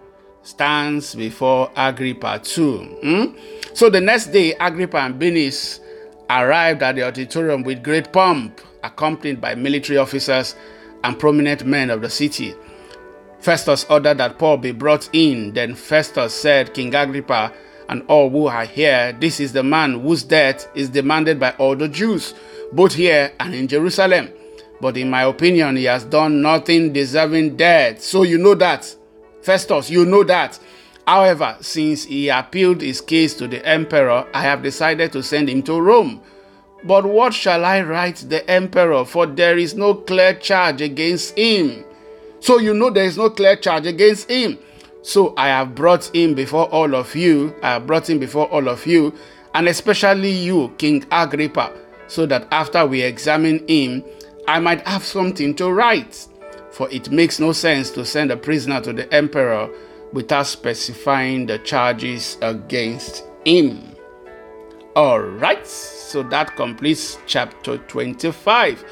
stands 0.43 1.15
before 1.15 1.71
Agrippa 1.75 2.39
too. 2.39 2.77
Hmm? 3.01 3.38
So 3.73 3.89
the 3.89 4.01
next 4.01 4.27
day, 4.27 4.53
Agrippa 4.60 4.97
and 4.97 5.19
Bernice 5.19 5.81
arrived 6.29 6.84
at 6.84 6.95
the 6.95 7.03
auditorium 7.03 7.63
with 7.63 7.84
great 7.84 8.12
pomp, 8.13 8.62
accompanied 8.84 9.41
by 9.41 9.55
military 9.55 9.97
officers 9.97 10.55
and 11.03 11.19
prominent 11.19 11.65
men 11.65 11.89
of 11.89 12.01
the 12.01 12.10
city. 12.10 12.55
Festus 13.45 13.86
ordered 13.91 14.17
that 14.17 14.39
Paul 14.39 14.58
be 14.58 14.71
brought 14.71 15.08
in. 15.13 15.53
Then 15.53 15.75
Festus 15.75 16.34
said, 16.34 16.73
King 16.73 16.95
Agrippa 16.95 17.53
and 17.88 18.01
all 18.08 18.31
who 18.31 18.47
are 18.47 18.65
here, 18.65 19.15
this 19.19 19.39
is 19.39 19.53
the 19.53 19.62
man 19.62 19.99
whose 19.99 20.23
death 20.23 20.67
is 20.73 20.89
demanded 20.89 21.39
by 21.39 21.51
all 21.60 21.75
the 21.75 21.88
Jews, 21.88 22.34
both 22.71 22.95
here 22.95 23.31
and 23.39 23.53
in 23.53 23.67
Jerusalem. 23.67 24.31
But 24.81 24.97
in 24.97 25.12
my 25.12 25.21
opinion, 25.25 25.75
he 25.75 25.84
has 25.84 26.05
done 26.05 26.41
nothing 26.41 26.91
deserving 26.91 27.55
death. 27.55 28.01
So 28.01 28.23
you 28.23 28.39
know 28.39 28.55
that. 28.55 28.95
Festus, 29.43 29.91
you 29.91 30.05
know 30.05 30.23
that. 30.23 30.58
However, 31.05 31.55
since 31.62 32.05
he 32.05 32.29
appealed 32.29 32.81
his 32.81 32.99
case 32.99 33.36
to 33.36 33.47
the 33.47 33.63
emperor, 33.63 34.27
I 34.34 34.41
have 34.41 34.63
decided 34.63 35.12
to 35.12 35.21
send 35.21 35.49
him 35.49 35.62
to 35.63 35.79
Rome. 35.79 36.19
But 36.84 37.05
what 37.05 37.31
shall 37.31 37.63
I 37.63 37.84
write 37.84 38.25
the 38.27 38.49
emperor? 38.49 39.05
For 39.05 39.27
there 39.27 39.60
is 39.60 39.75
no 39.75 39.93
clear 39.93 40.34
charge 40.34 40.81
against 40.81 41.38
him. 41.38 41.85
So 42.45 42.60
you 42.60 42.75
know 42.75 42.91
there 42.91 43.05
is 43.05 43.17
no 43.17 43.31
clear 43.31 43.55
charge 43.55 43.88
against 43.88 44.29
him. 44.29 44.60
So 45.01 45.34
I 45.36 45.47
have 45.47 45.73
brought 45.73 46.15
him 46.15 46.36
before 46.36 46.65
all 46.65 46.93
of 46.93 47.15
you. 47.15 47.55
I 47.63 47.69
have 47.71 47.88
brought 47.88 48.08
him 48.08 48.19
before 48.19 48.45
all 48.49 48.69
of 48.69 48.86
you, 48.86 49.15
and 49.55 49.67
especially 49.67 50.29
you, 50.29 50.71
King 50.77 51.03
Agrippa, 51.10 51.73
so 52.05 52.27
that 52.27 52.47
after 52.51 52.86
we 52.86 53.01
examine 53.01 53.67
him, 53.67 54.03
I 54.47 54.60
might 54.60 54.88
have 54.88 55.03
something 55.03 55.55
to 55.55 55.71
write. 55.71 56.27
For 56.69 56.88
it 56.91 57.10
makes 57.10 57.39
no 57.39 57.51
sense 57.51 57.89
to 57.89 58.05
send 58.05 58.29
a 58.29 58.38
prisoner 58.38 58.79
to 58.81 58.93
the 58.93 59.12
emperor 59.12 59.67
without 60.13 60.45
specifying 60.45 61.47
the 61.47 61.58
charges 61.58 62.38
against 62.43 63.23
him. 63.43 63.95
All 64.95 65.19
right, 65.19 65.65
so 65.65 66.21
that 66.21 66.55
completes 66.55 67.17
chapter 67.25 67.79
25. 67.79 68.86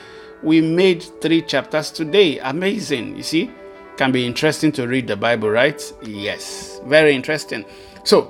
We 0.44 0.60
made 0.60 1.04
three 1.22 1.42
chapters 1.42 1.90
today. 1.90 2.38
Amazing, 2.40 3.16
you 3.16 3.24
see? 3.24 3.50
Can 3.96 4.12
be 4.12 4.26
interesting 4.26 4.74
to 4.74 4.88
read 4.88 5.08
the 5.08 5.16
Bible, 5.16 5.50
right? 5.50 5.82
Yes, 6.04 6.82
very 6.86 7.16
interesting. 7.16 7.64
So, 8.04 8.24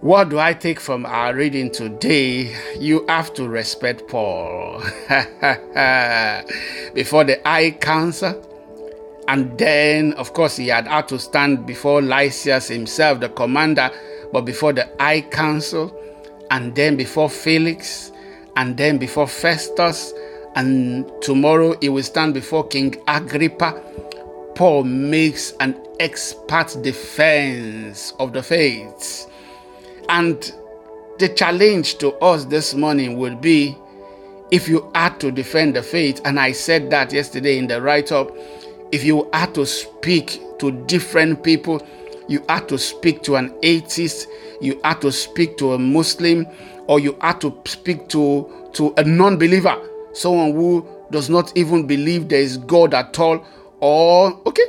what 0.00 0.28
do 0.28 0.38
I 0.38 0.52
take 0.52 0.78
from 0.78 1.06
our 1.06 1.34
reading 1.34 1.70
today? 1.70 2.54
You 2.78 3.06
have 3.08 3.32
to 3.34 3.48
respect 3.48 4.06
Paul. 4.06 4.80
Before 6.94 7.24
the 7.24 7.40
High 7.44 7.70
Council, 7.70 8.44
and 9.28 9.56
then, 9.58 10.12
of 10.14 10.34
course, 10.34 10.56
he 10.56 10.68
had 10.68 10.86
had 10.86 11.08
to 11.08 11.18
stand 11.18 11.66
before 11.66 12.00
Lysias 12.00 12.68
himself, 12.68 13.20
the 13.20 13.28
commander, 13.28 13.90
but 14.32 14.42
before 14.42 14.72
the 14.72 14.88
High 15.00 15.22
Council, 15.22 15.94
and 16.50 16.74
then 16.74 16.96
before 16.96 17.28
Felix, 17.28 18.10
and 18.56 18.76
then 18.76 18.98
before 18.98 19.28
Festus, 19.28 20.12
and 20.58 21.08
tomorrow 21.22 21.76
he 21.80 21.88
will 21.88 22.02
stand 22.02 22.34
before 22.34 22.66
King 22.66 22.96
Agrippa. 23.06 23.80
Paul 24.56 24.82
makes 24.82 25.52
an 25.60 25.80
expert 26.00 26.76
defense 26.82 28.12
of 28.18 28.32
the 28.32 28.42
faith. 28.42 29.30
And 30.08 30.52
the 31.20 31.28
challenge 31.28 31.98
to 31.98 32.12
us 32.14 32.44
this 32.44 32.74
morning 32.74 33.18
would 33.18 33.40
be 33.40 33.76
if 34.50 34.68
you 34.68 34.90
had 34.96 35.20
to 35.20 35.30
defend 35.30 35.76
the 35.76 35.82
faith, 35.82 36.20
and 36.24 36.40
I 36.40 36.50
said 36.50 36.90
that 36.90 37.12
yesterday 37.12 37.58
in 37.58 37.68
the 37.68 37.80
write 37.80 38.10
up, 38.10 38.36
if 38.90 39.04
you 39.04 39.30
had 39.32 39.54
to 39.54 39.64
speak 39.64 40.40
to 40.58 40.72
different 40.86 41.44
people, 41.44 41.86
you 42.26 42.44
had 42.48 42.68
to 42.70 42.78
speak 42.78 43.22
to 43.22 43.36
an 43.36 43.54
atheist, 43.62 44.26
you 44.60 44.80
had 44.82 45.00
to 45.02 45.12
speak 45.12 45.56
to 45.58 45.74
a 45.74 45.78
Muslim, 45.78 46.48
or 46.88 46.98
you 46.98 47.16
had 47.20 47.40
to 47.42 47.56
speak 47.64 48.08
to, 48.08 48.70
to 48.72 48.92
a 48.96 49.04
non 49.04 49.36
believer, 49.36 49.87
someone 50.12 50.52
who 50.52 50.86
does 51.10 51.30
not 51.30 51.56
even 51.56 51.86
believe 51.86 52.28
there 52.28 52.40
is 52.40 52.58
God 52.58 52.94
at 52.94 53.18
all, 53.18 53.44
or, 53.80 54.40
okay, 54.46 54.64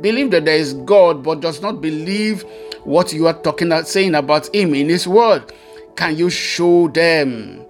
believe 0.00 0.30
that 0.32 0.44
there 0.44 0.56
is 0.56 0.74
God, 0.74 1.22
but 1.22 1.40
does 1.40 1.62
not 1.62 1.80
believe 1.80 2.44
what 2.84 3.12
you 3.12 3.26
are 3.26 3.40
talking 3.42 3.68
about, 3.68 3.88
saying 3.88 4.14
about 4.14 4.54
Him 4.54 4.74
in 4.74 4.88
His 4.88 5.08
Word. 5.08 5.52
Can 5.96 6.16
you 6.16 6.28
show 6.30 6.88
them 6.88 7.64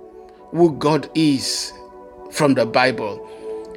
who 0.50 0.72
God 0.76 1.08
is 1.14 1.72
from 2.30 2.54
the 2.54 2.66
Bible? 2.66 3.28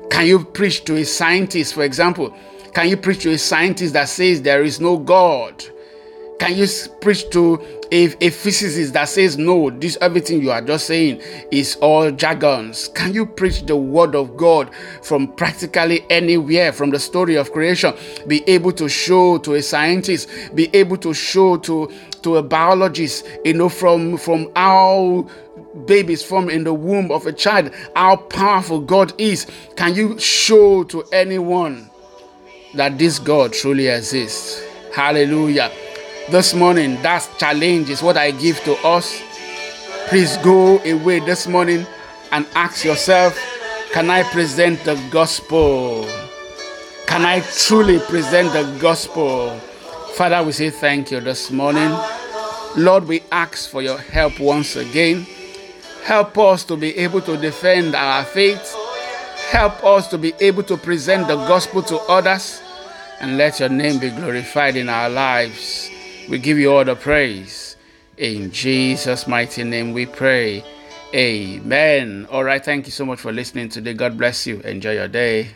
Can 0.10 0.26
you 0.26 0.44
preach 0.44 0.86
to 0.86 0.96
a 0.96 1.04
scientist, 1.04 1.74
for 1.74 1.84
example? 1.84 2.36
Can 2.74 2.90
you 2.90 2.98
preach 2.98 3.24
to 3.24 3.32
a 3.32 3.38
scientist 3.38 3.94
that 3.94 4.10
says 4.10 4.42
there 4.42 4.64
is 4.64 4.80
no 4.80 4.98
God? 4.98 5.64
Can 6.40 6.56
you 6.56 6.68
preach 7.02 7.30
to 7.32 7.60
a, 7.92 8.06
a 8.26 8.30
physicist 8.30 8.94
that 8.94 9.10
says 9.10 9.38
no, 9.38 9.70
this 9.70 9.98
everything 10.02 10.42
you 10.42 10.52
are 10.52 10.62
just 10.62 10.86
saying 10.86 11.22
is 11.52 11.76
all 11.78 12.12
jargons? 12.12 12.90
Can 12.90 13.14
you 13.14 13.26
preach 13.26 13.64
the 13.66 13.76
word 13.76 14.16
of 14.16 14.38
God 14.38 14.74
from 15.02 15.30
practically 15.34 16.06
anywhere 16.10 16.72
from 16.74 16.92
the 16.92 17.00
story 17.00 17.36
of 17.36 17.52
creation? 17.52 17.94
Be 18.28 18.44
able 18.48 18.72
to 18.74 18.88
show 18.88 19.40
to 19.40 19.56
a 19.56 19.62
scientist, 19.62 20.30
be 20.54 20.70
able 20.76 20.98
to 20.98 21.14
show 21.14 21.58
to 21.58 21.92
to 22.22 22.38
a 22.38 22.44
biologist, 22.44 23.26
you 23.44 23.54
know, 23.54 23.70
from 23.70 24.18
from 24.18 24.52
how 24.56 25.28
babies 25.86 26.24
formed 26.24 26.52
in 26.52 26.64
the 26.64 26.74
womb 26.74 27.12
of 27.12 27.26
a 27.26 27.34
child, 27.34 27.72
how 27.96 28.16
powerful 28.16 28.80
God 28.80 29.14
is. 29.20 29.48
Can 29.76 29.96
you 29.96 30.20
show 30.20 30.84
to 30.86 31.04
anyone 31.12 31.90
that 32.76 32.98
this 32.98 33.18
God 33.18 33.54
truly 33.54 33.88
exists? 33.88 34.64
Hallelujah. 34.94 35.72
This 36.30 36.54
morning, 36.54 37.02
that 37.04 37.26
challenge 37.38 37.90
is 37.90 38.04
what 38.04 38.18
I 38.18 38.32
give 38.32 38.60
to 38.66 38.76
us. 38.86 39.22
Please 40.10 40.36
go 40.38 40.78
away 40.80 41.22
this 41.22 41.48
morning 41.48 41.88
and 42.34 42.46
ask 42.54 42.84
yourself 42.84 43.40
Can 43.94 44.10
I 44.10 44.24
present 44.24 44.84
the 44.84 45.02
gospel? 45.10 46.06
Can 47.06 47.24
I 47.24 47.40
truly 47.40 48.00
present 48.00 48.52
the 48.52 48.78
gospel? 48.78 49.58
Father, 50.16 50.44
we 50.44 50.52
say 50.52 50.70
thank 50.70 51.12
you 51.12 51.22
this 51.22 51.50
morning. 51.50 51.98
Lord, 52.76 53.08
we 53.08 53.24
ask 53.32 53.70
for 53.70 53.82
your 53.82 53.98
help 53.98 54.38
once 54.38 54.76
again. 54.76 55.26
Help 56.04 56.38
us 56.38 56.66
to 56.66 56.76
be 56.76 56.94
able 56.98 57.22
to 57.22 57.38
defend 57.38 57.96
our 57.96 58.26
faith. 58.26 58.76
Help 59.50 59.82
us 59.82 60.10
to 60.10 60.18
be 60.18 60.34
able 60.42 60.64
to 60.64 60.76
present 60.76 61.30
the 61.30 61.38
gospel 61.48 61.82
to 61.84 61.98
others. 62.10 62.62
And 63.22 63.38
let 63.38 63.62
your 63.62 63.70
name 63.70 64.00
be 64.00 64.10
glorified 64.10 64.76
in 64.76 64.90
our 64.90 65.10
lives. 65.10 65.90
We 66.30 66.40
give 66.40 66.58
you 66.60 66.74
all 66.74 66.84
the 66.84 66.96
praise. 66.96 67.78
In 68.18 68.52
Jesus' 68.52 69.28
mighty 69.28 69.64
name 69.64 69.94
we 69.94 70.06
pray. 70.06 70.64
Amen. 71.14 72.28
All 72.30 72.44
right. 72.44 72.64
Thank 72.64 72.86
you 72.86 72.92
so 72.92 73.06
much 73.06 73.20
for 73.20 73.32
listening 73.32 73.70
today. 73.70 73.94
God 73.94 74.18
bless 74.18 74.46
you. 74.46 74.60
Enjoy 74.62 74.92
your 74.92 75.08
day. 75.08 75.52